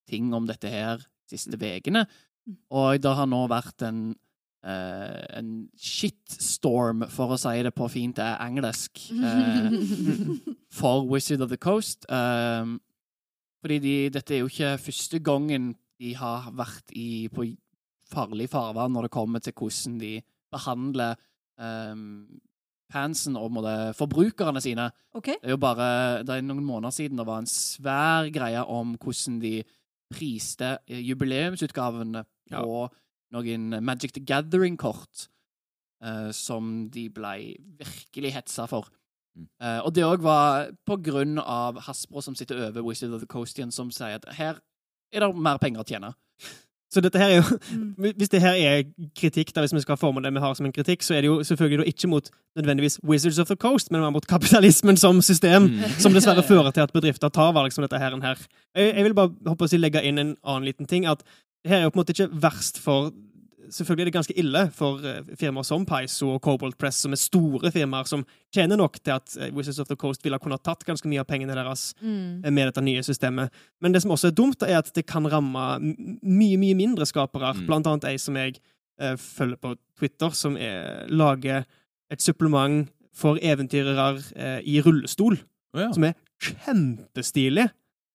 ting 0.09 0.33
om 0.33 0.45
dette 0.49 0.69
her 0.71 0.97
de 0.97 1.37
siste 1.37 1.57
ukene. 1.59 2.05
Og 2.71 3.01
det 3.01 3.11
har 3.13 3.27
nå 3.29 3.43
vært 3.51 3.83
en 3.85 4.15
eh, 4.65 5.37
en 5.39 5.53
shitstorm, 5.77 7.05
for 7.11 7.35
å 7.35 7.39
si 7.39 7.55
det 7.65 7.73
på 7.75 7.89
fint 7.91 8.19
eh, 8.23 8.35
engelsk, 8.45 9.01
uh, 9.19 9.69
for 10.71 11.07
Wizard 11.09 11.45
of 11.45 11.53
the 11.53 11.57
Coast. 11.57 12.05
Um, 12.09 12.79
fordi 13.61 13.79
de, 13.83 13.95
dette 14.15 14.35
er 14.35 14.43
jo 14.43 14.51
ikke 14.51 14.77
første 14.79 15.19
gangen 15.19 15.73
de 15.99 16.13
har 16.15 16.51
vært 16.55 16.93
i, 16.95 17.27
på 17.31 17.49
farlig 18.09 18.47
farvann 18.49 18.93
når 18.95 19.07
det 19.07 19.13
kommer 19.13 19.43
til 19.43 19.53
hvordan 19.57 19.97
de 19.99 20.13
behandler 20.49 21.17
um, 21.59 22.39
fansen 22.89 23.35
og 23.37 23.51
på 23.53 23.73
forbrukerne 23.99 24.61
sine. 24.63 24.87
Okay. 25.13 25.35
Det 25.41 25.51
er 25.51 25.57
jo 25.57 25.61
bare 25.61 25.89
det 26.23 26.37
er 26.37 26.47
noen 26.47 26.63
måneder 26.65 26.95
siden 26.95 27.19
det 27.19 27.27
var 27.27 27.43
en 27.43 27.51
svær 27.51 28.31
greie 28.33 28.63
om 28.63 28.95
hvordan 28.95 29.41
de 29.43 29.59
priste 30.09 30.77
jubileumsutgavene 30.87 32.25
Ja. 32.49 32.63
Noen 33.35 33.83
Magic 33.85 34.13
the 34.15 34.23
Gathering-kort, 34.25 35.27
uh, 36.05 36.29
som 36.35 36.89
de 36.93 37.09
ble 37.13 37.35
virkelig 37.79 38.33
hetsa 38.37 38.67
for. 38.69 38.89
Mm. 39.37 39.47
Eh, 39.61 39.79
og 39.85 39.93
det 39.95 40.03
òg 40.03 40.23
var 40.25 40.71
på 40.87 40.97
grunn 41.03 41.37
av 41.39 41.77
Hasbro, 41.85 42.21
som 42.21 42.35
sitter 42.35 42.67
over 42.67 42.81
Wizard 42.81 43.13
of 43.13 43.21
the 43.21 43.29
Coast 43.29 43.59
igjen, 43.59 43.71
som 43.71 43.91
sier 43.91 44.17
at 44.17 44.25
her 44.35 44.57
er 45.13 45.23
det 45.23 45.29
mer 45.35 45.57
penger 45.61 45.83
å 45.83 45.87
tjene. 45.87 46.13
Så 46.89 47.03
dette 47.05 47.19
her 47.21 47.29
er 47.29 47.35
jo 47.43 47.57
Mm. 47.69 47.93
Hvis 48.17 48.31
det 48.33 48.41
her 48.41 48.55
er 48.57 48.83
kritikk, 49.13 49.51
da, 49.53 49.61
hvis 49.61 49.75
vi 49.75 49.81
skal 49.83 49.97
forme 49.97 50.23
det 50.25 50.31
vi 50.33 50.41
har 50.41 50.55
som 50.57 50.65
en 50.65 50.73
kritikk, 50.73 51.03
så 51.05 51.13
er 51.13 51.21
det 51.21 51.27
jo 51.29 51.43
selvfølgelig 51.45 51.85
ikke 51.91 52.07
mot 52.09 52.29
nødvendigvis 52.57 52.97
Wizards 53.05 53.37
of 53.37 53.47
the 53.47 53.55
Coast, 53.55 53.91
men 53.91 54.01
mer 54.01 54.09
mot 54.09 54.25
kapitalismen 54.25 54.97
som 54.97 55.21
system, 55.21 55.69
Mm. 55.69 55.83
som 56.03 56.13
dessverre 56.13 56.41
fører 56.43 56.71
til 56.73 56.81
at 56.81 56.93
bedrifter 56.93 57.29
tar 57.29 57.53
valg 57.53 57.71
som 57.71 57.85
dette 57.85 57.99
her. 57.99 58.17
Jeg, 58.17 58.95
jeg 58.95 59.03
vil 59.03 59.13
bare 59.13 59.29
hoppe 59.47 59.69
å 59.69 59.77
legge 59.77 60.01
inn 60.01 60.17
en 60.17 60.35
annen 60.43 60.65
liten 60.65 60.87
ting. 60.87 61.05
at 61.05 61.21
her 61.67 61.79
er 61.79 61.83
jo 61.83 61.91
på 61.91 61.99
en 61.99 62.03
måte 62.03 62.15
ikke 62.15 62.41
verst 62.41 62.79
for 62.83 63.11
Selvfølgelig 63.69 64.01
er 64.01 64.09
det 64.09 64.13
ganske 64.15 64.33
ille 64.41 64.61
for 64.73 65.03
eh, 65.05 65.27
firmaer 65.37 65.65
som 65.67 65.83
Paizo 65.85 66.31
og 66.33 66.39
Cobalt 66.41 66.77
Press, 66.81 67.03
som 67.03 67.13
er 67.13 67.19
store 67.21 67.69
firmaer 67.69 68.07
som 68.09 68.23
tjener 68.55 68.79
nok 68.79 68.97
til 68.97 69.13
at 69.13 69.35
eh, 69.37 69.51
Wizards 69.53 69.77
of 69.83 69.85
the 69.91 69.97
Coast 69.99 70.23
ville 70.25 70.39
ha 70.41 70.57
tatt 70.57 70.85
ganske 70.87 71.05
mye 71.05 71.21
av 71.21 71.27
pengene 71.29 71.53
deres 71.53 71.93
Mm. 72.01 72.41
med 72.53 72.67
dette 72.67 72.81
nye 72.81 73.03
systemet. 73.03 73.53
Men 73.81 73.93
det 73.93 74.01
som 74.01 74.11
også 74.11 74.31
er 74.31 74.35
dumt, 74.35 74.63
er 74.63 74.79
at 74.79 74.89
det 74.95 75.05
kan 75.05 75.27
ramme 75.27 75.65
mye, 76.23 76.57
mye 76.57 76.75
mindre 76.75 77.05
skapere. 77.05 77.53
Mm. 77.53 77.65
Blant 77.67 77.87
annet 77.87 78.05
ei 78.09 78.17
som 78.17 78.35
jeg 78.35 78.57
uh, 79.01 79.15
følger 79.17 79.57
på 79.61 79.75
Twitter, 79.99 80.29
som 80.29 80.57
er, 80.57 81.05
lager 81.07 81.65
et 82.09 82.21
supplement 82.21 82.87
for 83.13 83.37
eventyrere 83.41 84.15
uh, 84.17 84.59
i 84.63 84.79
rullestol, 84.81 85.37
oh, 85.73 85.81
ja. 85.81 85.91
som 85.93 86.03
er 86.09 86.17
kjempestilig. 86.41 87.69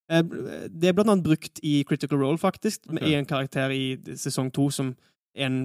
Eh, 0.09 0.21
det 0.69 0.89
er 0.91 0.93
blant 0.97 1.09
annet 1.09 1.25
brukt 1.25 1.59
i 1.65 1.79
Critical 1.87 2.19
Role, 2.21 2.37
faktisk, 2.37 2.85
Med 2.91 3.03
i 3.07 3.15
en 3.17 3.25
karakter 3.25 3.71
i 3.73 3.97
sesong 4.15 4.51
to 4.53 4.69
som 4.73 4.93
er 5.35 5.45
en 5.49 5.63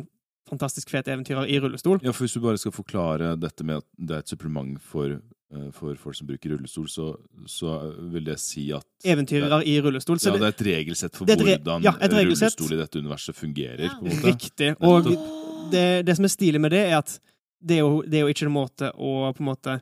fantastisk 0.50 0.90
fet 0.90 1.06
eventyrer 1.12 1.46
i 1.46 1.58
rullestol. 1.62 2.00
Ja, 2.02 2.10
for 2.12 2.24
Hvis 2.24 2.32
du 2.34 2.40
bare 2.42 2.58
skal 2.58 2.72
forklare 2.74 3.34
dette 3.38 3.62
med 3.64 3.82
at 3.82 3.86
det 3.98 4.16
er 4.16 4.24
et 4.24 4.28
supplement 4.32 4.80
for, 4.82 5.12
eh, 5.54 5.68
for 5.76 5.94
folk 5.94 6.16
som 6.16 6.26
bruker 6.26 6.50
rullestol, 6.56 6.88
så, 6.90 7.10
så 7.46 7.76
vil 8.10 8.24
det 8.26 8.38
si 8.42 8.70
at 8.74 8.86
Eventyrere 9.04 9.60
i 9.68 9.76
rullestol. 9.80 10.18
Så 10.18 10.30
ja, 10.32 10.32
det 10.32 10.40
det, 10.40 10.48
er 10.48 10.56
et 10.56 10.66
regelsett 10.70 11.14
for 11.16 11.30
et 11.30 11.38
re- 11.38 11.58
hvordan 11.60 11.84
ja, 11.86 11.92
regelsett. 12.00 12.56
rullestol 12.58 12.74
i 12.74 12.80
dette 12.80 12.98
universet 13.04 13.36
fungerer. 13.36 13.84
Ja. 13.86 13.94
på 14.00 14.06
en 14.06 14.16
måte. 14.16 14.26
riktig. 14.32 14.72
Og 14.80 15.70
det, 15.70 15.86
det 16.06 16.16
som 16.16 16.24
er 16.26 16.34
stilig 16.34 16.60
med 16.60 16.72
det, 16.74 16.82
er 16.90 16.98
at 16.98 17.20
det 17.60 17.76
er 17.76 17.84
jo, 17.84 18.02
det 18.02 18.18
er 18.18 18.24
jo 18.24 18.32
ikke 18.32 18.46
en 18.48 18.56
måte 18.56 18.90
å 18.96 19.10
på 19.36 19.44
en 19.44 19.50
måte 19.52 19.80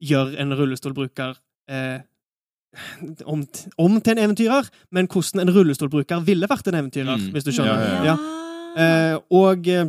gjøre 0.00 0.36
en 0.40 0.54
rullestolbruker 0.56 1.34
eh, 1.68 2.00
om, 3.26 3.44
om 3.78 4.00
til 4.00 4.12
en 4.18 4.24
eventyrer, 4.30 4.68
men 4.92 5.06
hvordan 5.08 5.40
en 5.44 5.52
rullestolbruker 5.54 6.24
ville 6.26 6.46
vært 6.50 6.66
en 6.68 6.74
eventyrer, 6.82 7.16
Mm. 7.16 7.30
hvis 7.32 7.44
du 7.44 7.52
skjønner. 7.52 7.80
Ja, 7.80 8.04
ja, 8.04 8.04
Ja. 8.04 8.16
Eh, 8.76 9.18
og 9.32 9.66
eh, 9.68 9.86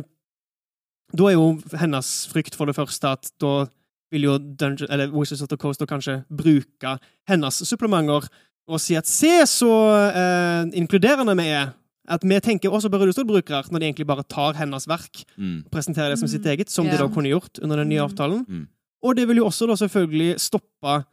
da 1.16 1.24
er 1.28 1.34
jo 1.36 1.58
hennes 1.76 2.26
frykt 2.32 2.54
for 2.56 2.64
det 2.66 2.76
første 2.76 3.04
at 3.12 3.30
da 3.40 3.66
vil 4.10 4.22
jo 4.24 4.38
Dungeon, 4.38 4.88
eller 4.90 5.10
Wizards 5.12 5.42
of 5.42 5.48
the 5.48 5.56
Coast 5.60 5.80
kanskje 5.80 6.22
bruke 6.32 6.94
hennes 7.28 7.58
supplementer 7.68 8.28
og 8.68 8.80
si 8.80 8.94
at 8.96 9.06
se 9.06 9.42
så 9.48 9.68
eh, 10.14 10.70
inkluderende 10.80 11.36
vi 11.36 11.48
er. 11.52 11.74
At 12.08 12.22
vi 12.24 12.38
tenker 12.40 12.70
også 12.72 12.88
på 12.88 12.96
rullestolbrukere, 13.02 13.68
når 13.70 13.78
de 13.80 13.86
egentlig 13.90 14.06
bare 14.06 14.24
tar 14.24 14.54
hennes 14.56 14.86
verk 14.88 15.24
Mm. 15.36 15.64
og 15.66 15.70
presenterer 15.70 16.08
det 16.14 16.18
som 16.18 16.28
sitt 16.28 16.40
Mm. 16.44 16.50
eget, 16.56 16.70
som 16.70 16.86
de 16.86 16.96
da 16.96 17.06
kunne 17.08 17.28
gjort 17.28 17.58
under 17.62 17.76
den 17.76 17.88
nye 17.90 18.00
Mm. 18.00 18.08
avtalen. 18.10 18.46
Mm. 18.48 18.66
Og 19.02 19.14
det 19.16 19.28
vil 19.28 19.36
jo 19.36 19.44
også 19.44 19.66
da 19.66 19.74
selvfølgelig 19.76 20.40
stoppe 20.40 21.04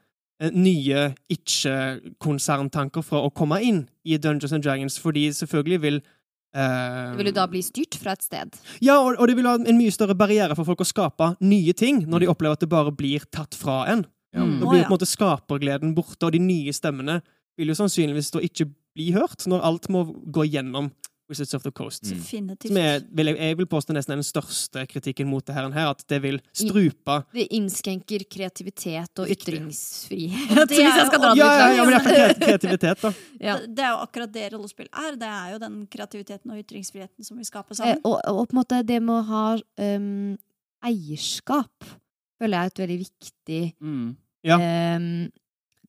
nye 0.51 1.13
ikke-konserntanker 1.31 3.03
fra 3.05 3.21
å 3.23 3.31
komme 3.33 3.61
inn 3.63 3.85
i 4.03 4.17
Dungeons 4.21 4.53
and 4.55 4.65
Dragons, 4.65 4.99
fordi 5.01 5.29
selvfølgelig 5.33 5.81
vil 5.87 6.01
Uh, 6.55 7.11
Det 7.11 7.17
vil 7.19 7.27
jo 7.27 7.31
da 7.35 7.43
bli 7.51 7.59
styrt 7.59 7.97
fra 7.99 8.13
et 8.15 8.21
sted. 8.23 8.53
ja, 8.79 8.93
og, 8.95 9.17
og 9.19 9.27
det 9.27 9.33
vil 9.35 9.43
ha 9.49 9.57
en 9.59 9.75
mye 9.75 9.91
større 9.91 10.15
barriere 10.15 10.55
for 10.55 10.63
folk 10.63 10.85
å 10.85 10.87
skape 10.87 11.33
nye 11.43 11.73
ting, 11.75 12.05
når 12.07 12.23
de 12.23 12.29
opplever 12.31 12.55
at 12.55 12.61
det 12.63 12.69
bare 12.71 12.93
blir 12.95 13.25
tatt 13.27 13.57
fra 13.59 13.81
en. 13.91 14.05
Ja. 14.31 14.45
Mm. 14.45 14.61
Da 14.61 14.69
blir 14.69 14.85
på 14.85 14.87
en 14.87 14.93
måte 14.93 15.09
skapergleden 15.09 15.91
borte, 15.97 16.23
og 16.23 16.31
de 16.31 16.39
nye 16.39 16.71
stemmene 16.71 17.17
vil 17.59 17.73
jo 17.73 17.75
sannsynligvis 17.75 18.31
da 18.31 18.39
ikke 18.47 18.69
bli 18.95 19.09
hørt, 19.17 19.43
når 19.51 19.67
alt 19.67 19.89
må 19.91 20.05
gå 20.31 20.47
gjennom 20.47 20.93
Wizards 21.29 21.53
of 21.57 21.63
the 21.63 21.71
Coast. 21.71 22.03
Mm. 22.05 22.19
Som 22.61 22.77
er, 22.77 22.99
vil 23.17 23.25
jeg, 23.31 23.37
jeg 23.41 23.57
vil 23.57 23.65
påstå 23.65 23.93
nesten 23.95 24.13
er 24.13 24.19
den 24.21 24.27
største 24.27 24.83
kritikken 24.91 25.25
mot 25.27 25.41
det 25.47 25.55
her, 25.55 25.69
her 25.73 25.87
at 25.89 26.03
det 26.11 26.19
vil 26.21 26.37
strupe 26.53 27.15
Det 27.33 27.47
innskrenker 27.57 28.25
kreativitet 28.29 29.21
og 29.23 29.31
ytringsfrihet. 29.33 30.53
Det 30.53 30.61
er 30.61 30.65
hvis 30.69 30.99
jeg 30.99 31.07
skal 31.09 31.21
jo- 31.21 31.31
Ja, 31.31 31.31
litt 31.33 31.39
ja, 31.41 31.69
ja, 31.75 31.83
men 31.83 31.93
iallfall 31.95 32.13
kre- 32.13 32.39
kreativitet, 32.45 33.01
da. 33.01 33.13
Ja. 33.47 33.57
Det, 33.57 33.71
det 33.75 33.83
er 33.85 33.89
jo 33.95 33.97
akkurat 34.05 34.31
det 34.37 34.45
rollespill 34.53 34.87
er. 34.93 35.15
Det 35.17 35.31
er 35.31 35.51
jo 35.55 35.59
den 35.65 35.79
kreativiteten 35.87 36.51
og 36.53 36.61
ytringsfriheten 36.61 37.25
som 37.25 37.37
vi 37.41 37.43
skaper 37.49 37.73
Eh, 37.73 37.77
sammen. 37.81 38.01
og, 38.05 38.19
og 38.29 38.47
på 38.47 38.53
en 38.55 38.59
måte 38.61 38.83
det 38.85 39.01
med 39.01 39.15
å 39.15 39.25
ha 39.31 39.45
um, 39.97 40.37
eierskap 40.85 41.89
føler 42.39 42.57
jeg 42.57 42.61
er 42.69 42.73
et 42.73 42.83
veldig 42.83 42.99
viktig 43.01 43.63
Mm. 43.81 44.15
Ja. 44.45 44.57
em, 44.61 45.31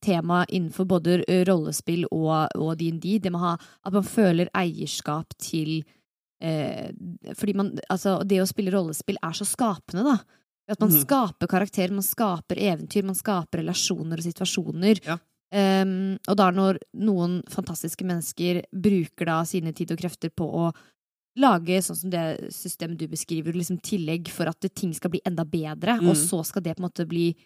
tema 0.07 0.45
innenfor 0.49 0.89
både 0.89 1.19
rollespill 1.49 2.07
og, 2.09 2.55
og 2.55 2.73
D&D. 2.81 3.19
Det 3.23 3.33
med 3.35 3.43
ha, 3.43 3.55
at 3.59 3.95
man 3.95 4.07
føler 4.07 4.51
eierskap 4.57 5.37
til 5.43 5.81
eh, 6.43 6.91
Fordi 7.35 7.55
man, 7.59 7.75
altså, 7.93 8.21
det 8.25 8.41
å 8.43 8.49
spille 8.49 8.75
rollespill 8.75 9.19
er 9.21 9.37
så 9.37 9.47
skapende, 9.49 10.07
da. 10.07 10.19
At 10.67 10.83
man 10.83 10.91
mm. 10.91 10.99
skaper 11.05 11.51
karakterer, 11.51 11.95
man 11.95 12.07
skaper 12.07 12.59
eventyr, 12.59 13.07
man 13.07 13.19
skaper 13.19 13.63
relasjoner 13.63 14.19
og 14.19 14.27
situasjoner. 14.27 15.03
Ja. 15.07 15.21
Um, 15.55 16.17
og 16.27 16.35
da 16.41 16.49
når 16.51 16.81
noen 17.07 17.39
fantastiske 17.49 18.03
mennesker 18.05 18.65
bruker 18.75 19.29
da 19.29 19.37
sine 19.47 19.71
tid 19.77 19.93
og 19.95 20.01
krefter 20.01 20.33
på 20.35 20.49
å 20.65 20.73
lage 21.39 21.79
sånn 21.85 21.99
som 22.01 22.11
det 22.11 22.51
systemet 22.55 22.99
du 22.99 23.07
beskriver, 23.13 23.55
liksom 23.55 23.79
tillegg 23.85 24.31
for 24.33 24.51
at 24.51 24.67
ting 24.75 24.95
skal 24.97 25.13
bli 25.13 25.23
enda 25.29 25.45
bedre, 25.47 26.01
Mm. 26.01 26.11
og 26.11 26.17
så 26.17 26.43
skal 26.45 26.63
det 26.63 26.75
på 26.75 26.83
en 26.83 26.89
måte 26.89 27.07
bli 27.07 27.37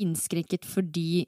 innskrenket 0.00 0.64
fordi 0.64 1.26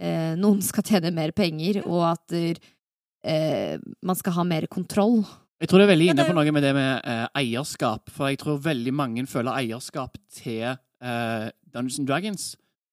eh, 0.00 0.32
noen 0.38 0.62
skal 0.64 0.86
tjene 0.86 1.12
mer 1.14 1.32
penger, 1.36 1.82
og 1.86 2.04
at 2.12 2.36
eh, 2.36 3.78
man 4.02 4.18
skal 4.18 4.36
ha 4.38 4.44
mer 4.46 4.66
kontroll. 4.70 5.22
Jeg 5.62 5.70
tror 5.70 5.78
det 5.78 5.86
er 5.86 5.92
veldig 5.92 6.08
inne 6.10 6.26
på 6.26 6.34
noe 6.34 6.52
med 6.54 6.64
det 6.64 6.72
med 6.74 7.04
eh, 7.06 7.26
eierskap. 7.38 8.10
For 8.10 8.32
jeg 8.32 8.40
tror 8.42 8.62
veldig 8.64 8.94
mange 8.98 9.22
føler 9.30 9.54
eierskap 9.60 10.18
til 10.34 10.64
eh, 10.72 11.44
Dungeons 11.70 12.00
and 12.02 12.08
Dragons. 12.10 12.46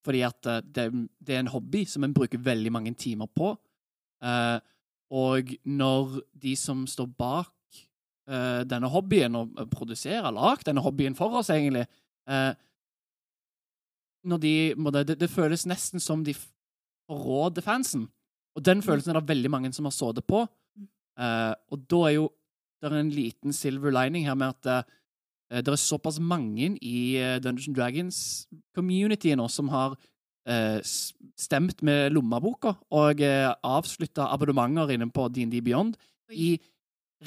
Fordi 0.05 0.21
at 0.27 0.45
eh, 0.45 0.61
det, 0.61 0.85
det 1.17 1.35
er 1.35 1.41
en 1.41 1.49
hobby 1.49 1.81
som 1.89 2.05
en 2.05 2.13
bruker 2.13 2.41
veldig 2.45 2.71
mange 2.75 2.93
timer 2.93 3.31
på. 3.33 3.55
Eh, 4.21 4.59
og 5.09 5.49
når 5.65 6.19
de 6.37 6.53
som 6.59 6.85
står 6.87 7.09
bak 7.17 7.55
denne 8.29 8.85
hobbyen, 8.93 9.33
og 9.33 9.55
produserer, 9.73 10.27
lagd 10.29 10.67
denne 10.67 10.83
hobbyen 10.85 11.15
for 11.17 11.33
oss, 11.39 11.47
egentlig 11.49 11.87
når 14.21 14.37
de, 14.43 14.51
det, 14.99 15.15
det 15.17 15.29
føles 15.33 15.65
nesten 15.65 15.97
som 15.97 16.21
de 16.21 16.35
forråder 17.09 17.65
fansen. 17.65 18.07
Og 18.57 18.65
den 18.65 18.83
følelsen 18.85 19.13
er 19.13 19.19
det 19.19 19.29
veldig 19.29 19.51
mange 19.51 19.71
som 19.75 19.87
har 19.87 19.95
sittet 19.95 20.25
på. 20.29 20.45
Uh, 21.19 21.53
og 21.73 21.83
da 21.91 22.05
er 22.07 22.15
jo 22.15 22.29
det 22.79 22.87
er 22.87 23.01
en 23.01 23.11
liten 23.11 23.53
silver 23.53 23.91
lining 23.91 24.23
her 24.27 24.37
med 24.39 24.53
at 24.55 24.69
uh, 24.71 25.59
det 25.59 25.67
er 25.67 25.81
såpass 25.81 26.19
mange 26.19 26.77
i 26.79 26.99
uh, 27.19 27.41
Dungeons 27.43 27.75
Dragons-community 27.75 29.35
nå 29.35 29.49
som 29.51 29.73
har 29.73 29.99
stemt 31.37 31.83
med 31.85 32.13
lommeboka 32.15 32.71
og 32.95 33.19
uh, 33.21 33.51
avslutta 33.67 34.31
abonnementer 34.33 34.95
inne 34.95 35.05
på 35.13 35.27
D&D 35.29 35.59
Beyond 35.61 35.99
i 36.31 36.55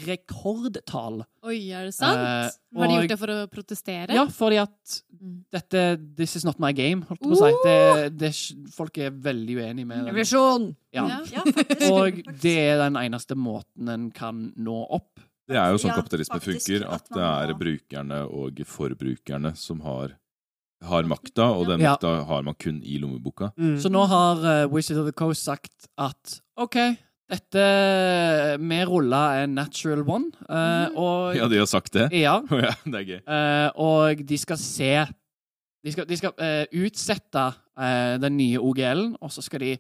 rekordtall. 0.06 1.22
Oi, 1.44 1.58
er 1.74 1.88
det 1.88 1.94
sant? 1.94 2.16
Eh, 2.18 2.78
Har 2.78 2.88
de 2.88 2.94
gjort 2.96 3.12
det 3.12 3.18
for 3.20 3.32
å 3.32 3.38
protestere? 3.52 4.14
Ja, 4.16 4.24
fordi 4.32 4.60
at 4.62 5.00
dette 5.52 5.82
This 6.16 6.36
is 6.36 6.46
not 6.48 6.58
my 6.62 6.72
game, 6.72 7.04
holdt 7.08 7.20
jeg 7.20 7.28
på 7.28 7.36
å 7.36 7.42
si. 7.42 7.58
Det, 7.66 8.14
det, 8.20 8.30
folk 8.74 8.96
er 9.04 9.12
veldig 9.12 9.58
uenige 9.60 9.88
med 9.90 10.06
det. 10.06 10.14
Revolusjon! 10.14 10.70
Ja. 10.96 11.04
Ja. 11.10 11.20
Ja, 11.36 11.44
faktisk. 11.58 11.84
Og 11.92 12.22
det 12.42 12.56
er 12.70 12.80
den 12.86 12.96
eneste 13.02 13.36
måten 13.38 13.92
en 13.92 14.08
kan 14.16 14.48
nå 14.56 14.80
opp. 14.96 15.20
Det 15.50 15.58
er 15.58 15.72
jo 15.74 15.80
sånn 15.82 15.92
Ja, 15.92 15.98
kapitalisme 16.00 16.38
faktisk, 16.40 16.68
funker, 16.70 16.88
at 16.94 17.08
det 17.12 17.28
er 17.28 17.54
brukerne 17.58 18.20
og 18.30 18.60
forbrukerne 18.68 19.54
som 19.58 19.80
har, 19.84 20.14
har 20.88 21.08
makta, 21.10 21.50
og 21.52 21.66
den 21.68 21.82
Ja. 21.82 21.96
makta 21.96 22.24
har 22.28 22.42
man 22.46 22.54
kun 22.54 22.80
i 22.82 22.96
lommeboka. 23.02 23.50
Mm. 23.58 23.76
Så 23.82 23.90
nå 23.92 24.06
har 24.08 24.40
uh, 24.46 24.68
Wizard 24.72 25.02
of 25.02 25.06
the 25.10 25.12
Coast 25.12 25.44
sagt 25.44 25.88
at 25.98 26.38
OK, 26.56 26.78
dette 27.32 27.64
Vi 28.60 28.78
rulla 28.88 29.22
en 29.42 29.54
natural 29.56 30.04
one, 30.06 30.30
Uh, 30.48 30.88
og 30.98 31.36
Ja, 31.36 31.48
de 31.48 31.58
har 31.62 31.66
sagt 31.70 31.94
det? 31.96 32.10
Ja. 32.12 32.38
Det 32.84 32.98
er 33.00 33.08
gøy. 33.08 33.20
Uh, 33.26 33.68
og 33.80 34.22
de 34.28 34.38
skal 34.38 34.58
se 34.60 34.92
De 35.82 35.92
skal, 35.94 36.06
de 36.06 36.16
skal 36.20 36.34
uh, 36.38 36.64
utsette 36.84 37.44
eh, 37.74 38.16
den 38.22 38.36
nye 38.38 38.60
OGL-en, 38.62 39.16
og 39.20 39.32
så 39.34 39.42
skal 39.42 39.64
de 39.64 39.72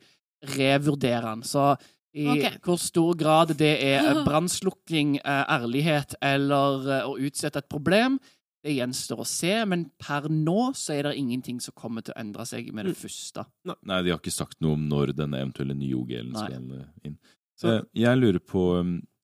revurdere 0.56 1.22
den. 1.28 1.44
Så 1.46 1.76
I 2.18 2.26
okay. 2.32 2.56
hvor 2.64 2.80
stor 2.82 3.14
grad 3.14 3.52
det 3.60 3.76
er 3.86 4.16
brannslukking, 4.26 5.20
ærlighet 5.22 6.16
eller 6.20 7.04
å 7.06 7.14
utsette 7.22 7.62
et 7.62 7.68
problem, 7.70 8.18
det 8.62 8.74
gjenstår 8.74 9.22
å 9.22 9.26
se. 9.28 9.52
Men 9.68 9.86
per 9.98 10.26
nå 10.30 10.72
så 10.78 10.96
er 10.96 11.06
det 11.06 11.14
ingenting 11.20 11.60
som 11.62 11.74
kommer 11.78 12.02
til 12.02 12.14
å 12.16 12.20
endre 12.22 12.46
seg 12.50 12.72
med 12.74 12.86
det 12.90 12.96
Mm. 12.96 13.02
første. 13.04 13.46
Nei, 13.70 14.02
de 14.02 14.10
har 14.10 14.18
ikke 14.18 14.34
sagt 14.34 14.58
noe 14.60 14.74
om 14.74 14.88
når 14.88 15.14
denne 15.14 15.38
eventuelle 15.38 15.74
nye 15.78 15.94
OGL-en 15.98 16.34
skal 16.34 16.58
inn. 17.06 17.16
Så- 17.62 17.76
Eh, 17.78 17.82
jeg 18.02 18.18
lurer 18.18 18.40
på 18.42 18.64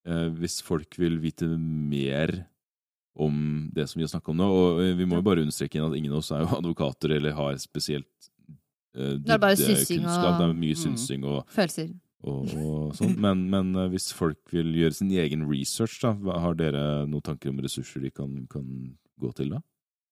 eh, 0.07 0.29
hvis 0.39 0.61
folk 0.63 0.95
vil 0.99 1.19
vite 1.21 1.49
mer 1.59 2.47
om 3.19 3.69
det 3.75 3.89
som 3.91 3.99
vi 3.99 4.05
har 4.07 4.13
snakka 4.13 4.31
om 4.31 4.37
nå. 4.39 4.47
Og 4.49 4.81
eh, 4.85 4.95
vi 4.95 5.05
må 5.11 5.19
jo 5.19 5.23
bare 5.27 5.43
understreke 5.43 5.75
inn 5.81 5.87
at 5.91 5.97
ingen 5.99 6.13
av 6.15 6.19
oss 6.23 6.31
er 6.31 6.45
jo 6.45 6.53
advokater 6.61 7.17
eller 7.17 7.33
har 7.35 7.57
spesielt 7.59 8.07
Det 8.95 9.31
er 9.31 9.39
bare 9.39 9.57
synsing 9.59 10.05
og- 10.05 10.07
kunnskap. 10.07 10.39
Det 10.39 10.47
er 10.49 10.55
mye 10.55 10.75
Mm. 10.75 10.83
synsing 10.85 11.25
og, 11.25 11.47
Følelser. 11.55 11.91
og, 12.25 12.49
og 12.57 12.95
sånn. 12.99 13.17
Men, 13.19 13.49
men 13.51 13.73
hvis 13.93 14.13
folk 14.13 14.39
vil 14.51 14.73
gjøre 14.75 14.95
sin 14.95 15.11
egen 15.11 15.45
research, 15.49 16.01
da, 16.01 16.13
har 16.15 16.55
dere 16.55 17.07
noen 17.07 17.23
tanker 17.23 17.51
om 17.51 17.59
ressurser 17.61 18.01
de 18.03 18.11
kan, 18.11 18.47
kan 18.51 18.97
gå 19.21 19.33
til 19.35 19.51
da? 19.51 19.61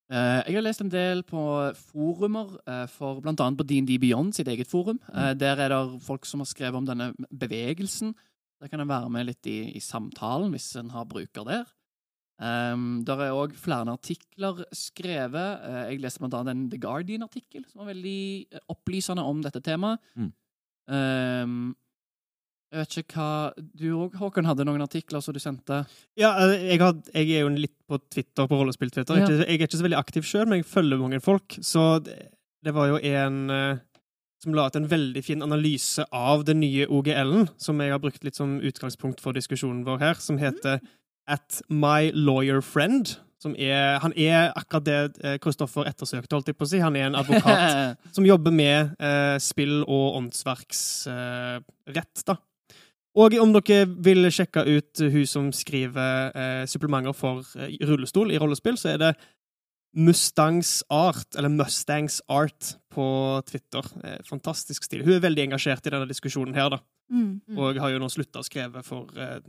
Eh, 0.07 0.40
jeg 0.47 0.55
har 0.55 0.62
lest 0.62 0.83
en 0.85 0.90
del 0.92 1.25
på 1.27 1.42
forumer, 1.90 2.53
eh, 2.71 2.85
for 2.87 3.19
annet 3.27 3.59
på 3.59 3.66
DND 3.66 3.99
Beyond 3.99 4.35
sitt 4.37 4.47
eget 4.47 4.71
forum. 4.71 5.01
Eh, 5.12 5.35
der 5.35 5.59
er 5.59 5.69
det 5.69 6.03
folk 6.03 6.25
som 6.25 6.40
har 6.40 6.47
skrevet 6.47 6.77
om 6.77 6.87
denne 6.87 7.12
bevegelsen. 7.31 8.14
Der 8.61 8.69
kan 8.69 8.81
en 8.81 8.88
være 8.88 9.11
med 9.11 9.27
litt 9.27 9.47
i, 9.47 9.75
i 9.75 9.81
samtalen 9.81 10.53
hvis 10.55 10.77
en 10.77 10.90
har 10.90 11.05
bruker 11.05 11.45
der. 11.45 11.66
Um, 12.38 13.03
der 13.05 13.16
er 13.16 13.33
òg 13.33 13.55
flere 13.57 13.88
artikler 13.88 14.62
skrevet. 14.73 15.61
Jeg 15.88 16.01
leste 16.01 16.21
blant 16.21 16.35
annet 16.35 16.53
en 16.53 16.71
The 16.71 16.79
Guardian-artikkel 16.79 17.64
som 17.64 17.81
var 17.81 17.95
veldig 17.95 18.47
opplysende 18.69 19.25
om 19.25 19.40
dette 19.42 19.62
temaet. 19.64 19.99
Mm. 20.14 20.33
Um, 20.87 21.77
jeg 22.72 22.81
vet 22.83 22.96
ikke 23.02 23.16
hva 23.16 23.66
Du 23.79 23.85
òg, 23.94 24.14
Håkon, 24.20 24.44
hadde 24.48 24.64
noen 24.66 24.83
artikler 24.85 25.22
som 25.24 25.35
du 25.37 25.40
sendte? 25.40 25.85
Ja, 26.18 26.33
eh, 26.44 26.66
jeg, 26.72 26.81
had, 26.83 27.02
jeg 27.14 27.31
er 27.37 27.44
jo 27.46 27.50
litt 27.55 27.76
på 27.88 27.98
Twitter, 28.11 28.46
på 28.50 28.59
rollespill-Twitter. 28.61 29.20
Ja. 29.20 29.26
Jeg, 29.26 29.38
er 29.38 29.42
ikke- 29.42 29.50
jeg 29.52 29.61
er 29.61 29.66
ikke 29.70 29.79
så 29.81 29.87
veldig 29.88 30.00
aktiv 30.00 30.22
sjøl, 30.26 30.46
men 30.50 30.59
jeg 30.62 30.66
følger 30.70 30.98
mange 30.98 31.20
folk. 31.22 31.59
Så 31.62 32.02
det, 32.05 32.16
det 32.66 32.74
var 32.74 32.88
jo 32.90 32.96
en 32.98 33.50
eh, 33.50 33.76
som 34.42 34.52
la 34.55 34.66
ut 34.68 34.76
en 34.76 34.88
veldig 34.90 35.22
fin 35.24 35.42
analyse 35.42 36.05
av 36.12 36.44
den 36.44 36.61
nye 36.61 36.87
OGL-en, 36.92 37.48
som 37.57 37.81
jeg 37.81 37.90
har 37.94 37.98
brukt 38.02 38.22
litt 38.26 38.37
som 38.37 38.59
utgangspunkt 38.61 39.22
for 39.24 39.33
diskusjonen 39.33 39.85
vår 39.87 39.98
her, 40.02 40.14
som 40.20 40.37
heter 40.38 40.81
At 41.26 41.62
My 41.70 42.11
Lawyer 42.14 42.61
Friend. 42.62 43.16
Som 43.42 43.52
er, 43.61 43.98
han 44.00 44.12
er 44.16 44.50
akkurat 44.57 44.85
det 44.87 45.40
Kristoffer 45.44 45.85
ettersøkte, 45.87 46.33
holdt 46.35 46.48
jeg 46.48 46.57
på 46.57 46.64
å 46.64 46.68
si. 46.70 46.79
Han 46.81 46.96
er 46.96 47.11
en 47.11 47.18
advokat 47.20 47.98
som 48.16 48.24
jobber 48.26 48.50
med 48.55 48.94
eh, 48.98 49.37
spill 49.44 49.83
og 49.85 50.16
åndsverksrett, 50.20 51.64
eh, 51.87 52.24
da. 52.26 52.37
Og 53.16 53.33
om 53.40 53.52
dere 53.57 53.87
vil 54.05 54.26
sjekke 54.31 54.66
ut 54.66 55.00
hun 55.00 55.26
som 55.26 55.46
skriver 55.57 56.35
eh, 56.37 56.64
supplementer 56.68 57.14
for 57.16 57.40
eh, 57.57 57.72
rullestol 57.88 58.31
i 58.35 58.38
rollespill, 58.38 58.76
så 58.76 58.92
er 58.92 58.98
det 58.98 59.14
Mustangs 59.96 60.83
Art, 60.92 61.35
eller 61.38 61.48
Mustangs 61.48 62.20
Art, 62.29 62.74
på 62.92 63.07
Twitter. 63.48 63.85
Eh, 64.05 64.18
fantastisk 64.29 64.85
stil. 64.85 65.02
Hun 65.07 65.14
er 65.16 65.22
veldig 65.24 65.46
engasjert 65.46 65.87
i 65.88 65.92
denne 65.94 66.09
diskusjonen 66.11 66.55
her, 66.57 66.68
da. 66.76 66.79
Mm. 67.12 67.40
Mm. 67.48 67.59
Og 67.62 67.79
har 67.81 67.94
jo 67.94 68.00
nå 68.02 68.09
slutta 68.12 68.42
å 68.42 68.44
skrive 68.44 68.83
for, 68.85 69.07
eh, 69.16 69.40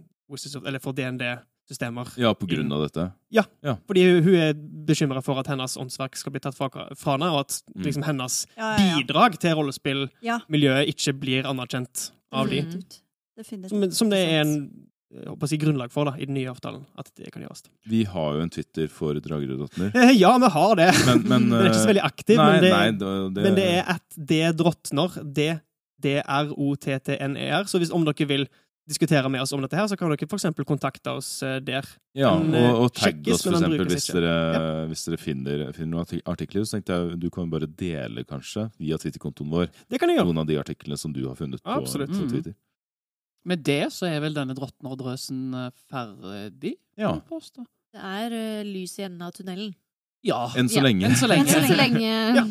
for 0.79 0.93
DND-systemer. 0.95 2.13
Ja, 2.17 2.31
på 2.33 2.47
grunn 2.47 2.71
av 2.71 2.85
dette. 2.87 3.11
Ja, 3.31 3.43
Fordi 3.87 4.03
hun- 4.07 4.23
hun 4.23 4.35
er 4.35 4.53
bekymra 4.53 5.21
for 5.23 5.39
at 5.39 5.47
hennes 5.47 5.75
åndsverk 5.75 6.15
skal 6.15 6.31
bli 6.31 6.39
tatt 6.39 6.55
fra, 6.55 6.69
fra 6.95 7.11
henne, 7.17 7.31
og 7.33 7.39
at 7.41 7.61
Mm. 7.75 7.83
liksom, 7.83 8.03
hennes 8.03 8.45
Ja, 8.57 8.77
ja, 8.77 8.85
ja. 8.85 9.01
bidrag 9.03 9.37
til 9.39 9.55
rollespillmiljøet 9.55 10.11
Ja. 10.21 10.39
ikke 10.87 11.19
blir 11.19 11.43
anerkjent 11.43 12.11
av 12.31 12.47
de. 12.49 12.61
Som, 13.45 13.89
som 13.93 14.09
det 14.13 14.21
er 14.25 14.39
en 14.41 14.53
jeg 15.07 15.23
håper 15.23 15.47
å 15.47 15.49
si, 15.49 15.57
grunnlag 15.61 15.91
for 15.93 16.09
da, 16.09 16.17
i 16.19 16.25
den 16.27 16.35
nye 16.35 16.51
avtalen. 16.51 16.81
At 16.99 17.07
det 17.15 17.29
kan 17.31 17.43
gjøres. 17.45 17.63
Vi 17.87 18.01
har 18.11 18.35
jo 18.35 18.43
en 18.43 18.51
Twitter 18.51 18.89
for 18.91 19.15
Dragerudotner. 19.23 19.93
Eh, 19.95 20.11
Ja, 20.19 20.33
vi 20.41 20.49
har 20.51 20.75
det! 20.75 20.89
Men, 21.07 21.23
men, 21.31 21.47
Den 21.53 21.61
er 21.61 21.69
ikke 21.69 21.79
så 21.79 21.85
eh, 21.85 21.91
veldig 21.93 22.05
aktiv, 22.09 22.41
nei, 22.41 22.49
men, 22.51 22.65
det, 22.65 22.71
nei, 22.73 22.91
det, 22.91 23.13
det, 23.37 23.45
men 23.45 23.57
det 23.57 23.67
er 23.71 23.91
at 23.95 24.21
det 24.33 24.43
drottner. 24.59 25.19
Det 25.23 25.51
D-R-O-T-T-N-E-R. 26.03 27.69
Så 27.71 27.79
hvis 27.81 27.93
om 27.95 28.03
dere 28.05 28.27
vil 28.29 28.45
diskutere 28.87 29.31
med 29.31 29.41
oss 29.41 29.51
om 29.55 29.63
dette 29.63 29.75
her, 29.79 29.87
så 29.89 29.97
kan 29.99 30.11
dere 30.11 30.27
for 30.29 30.39
eksempel 30.39 30.67
kontakte 30.67 31.15
oss 31.17 31.31
eh, 31.43 31.57
der. 31.63 31.87
Ja, 32.17 32.35
Den, 32.35 32.51
og, 32.51 32.67
eh, 32.67 32.83
og 32.83 32.93
tagg 32.95 33.31
oss, 33.31 33.47
for 33.47 33.55
eksempel, 33.55 33.87
hvis 33.89 34.11
dere, 34.11 34.35
dere, 34.53 34.85
hvis 34.91 35.07
dere 35.07 35.19
finner, 35.23 35.65
finner 35.75 35.95
noen 35.95 36.23
artikler. 36.27 36.67
Så 36.67 36.77
tenkte 36.77 36.99
jeg 36.99 37.19
du 37.23 37.27
kan 37.33 37.49
bare 37.51 37.67
dele, 37.67 38.27
kanskje, 38.27 38.67
via 38.79 38.99
Twitter-kontoen 38.99 39.51
vår, 39.55 39.71
Det 39.87 40.03
kan 40.03 40.11
jeg 40.11 40.19
gjøre. 40.19 40.31
noen 40.33 40.43
av 40.43 40.51
de 40.51 40.59
artiklene 40.59 40.99
som 40.99 41.15
du 41.15 41.23
har 41.27 41.39
funnet 41.39 41.63
på, 41.63 41.81
på, 41.87 42.07
Twitter. 42.27 42.51
Mm. 42.51 42.63
Med 43.47 43.63
det 43.63 43.87
så 43.95 44.09
er 44.09 44.19
vel 44.23 44.35
denne 44.35 44.55
drottner 44.57 44.91
og 44.91 44.99
drøsen 44.99 45.41
eh, 45.55 45.73
ferdig? 45.87 46.75
Ja. 46.99 47.13
påstå. 47.29 47.63
Det 47.95 48.01
er 48.03 48.33
uh, 48.33 48.63
lys 48.67 48.97
i 48.99 49.05
enden 49.07 49.23
av 49.23 49.31
tunnelen. 49.35 49.71
Ja. 50.25 50.47
Enn 50.59 50.67
så 50.67 50.81
Ja, 50.81 50.87
lenge. 50.89 51.05
Enn 51.07 51.15
så 51.15 51.29
lenge. 51.31 51.47
Enn 51.47 51.69
så 51.69 51.77
lenge 51.77 52.09
Ja. 52.41 52.43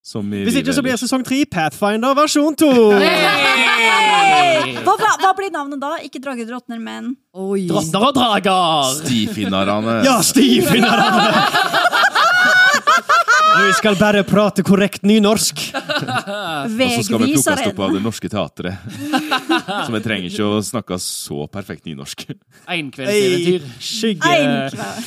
Som 0.00 0.30
i 0.32 0.44
Hvis 0.46 0.56
ikke 0.56 0.72
så 0.72 0.80
blir 0.80 0.94
det 0.94 1.00
sesong 1.02 1.24
tre 1.26 1.42
Pathfinder 1.44 2.14
versjon 2.16 2.54
to! 2.56 2.70
Hey! 2.96 4.78
Hva, 4.80 4.94
hva, 4.96 5.10
hva 5.20 5.32
blir 5.36 5.50
navnet 5.52 5.82
da? 5.82 5.90
Ikke 6.06 6.22
dragedrottner, 6.24 6.80
men 6.80 7.12
Oi. 7.36 7.66
Drottner 7.68 8.06
og 8.08 8.14
drager! 8.16 8.94
Stifinnerne. 9.02 9.98
Ja, 10.06 10.16
stifinnerne! 10.24 11.26
Og 13.50 13.60
vi 13.68 13.76
skal 13.76 13.98
bare 14.00 14.24
prate 14.24 14.64
korrekt 14.64 15.04
nynorsk. 15.04 15.66
Og 15.74 16.80
så 16.80 17.02
skal 17.04 17.20
vi 17.20 17.34
plukkes 17.34 17.66
opp 17.68 17.84
av 17.84 17.96
Det 17.98 18.02
Norske 18.04 18.32
Teatret. 18.32 18.80
Så 19.86 19.92
vi 19.94 20.00
trenger 20.04 20.26
ikke 20.30 20.46
å 20.46 20.60
snakke 20.64 20.98
så 21.02 21.46
perfekt 21.52 21.86
nynorsk. 21.88 22.26
Einkveldseventyr. 22.70 23.62
Skygge 23.80 24.30
Einkveld. 24.34 25.04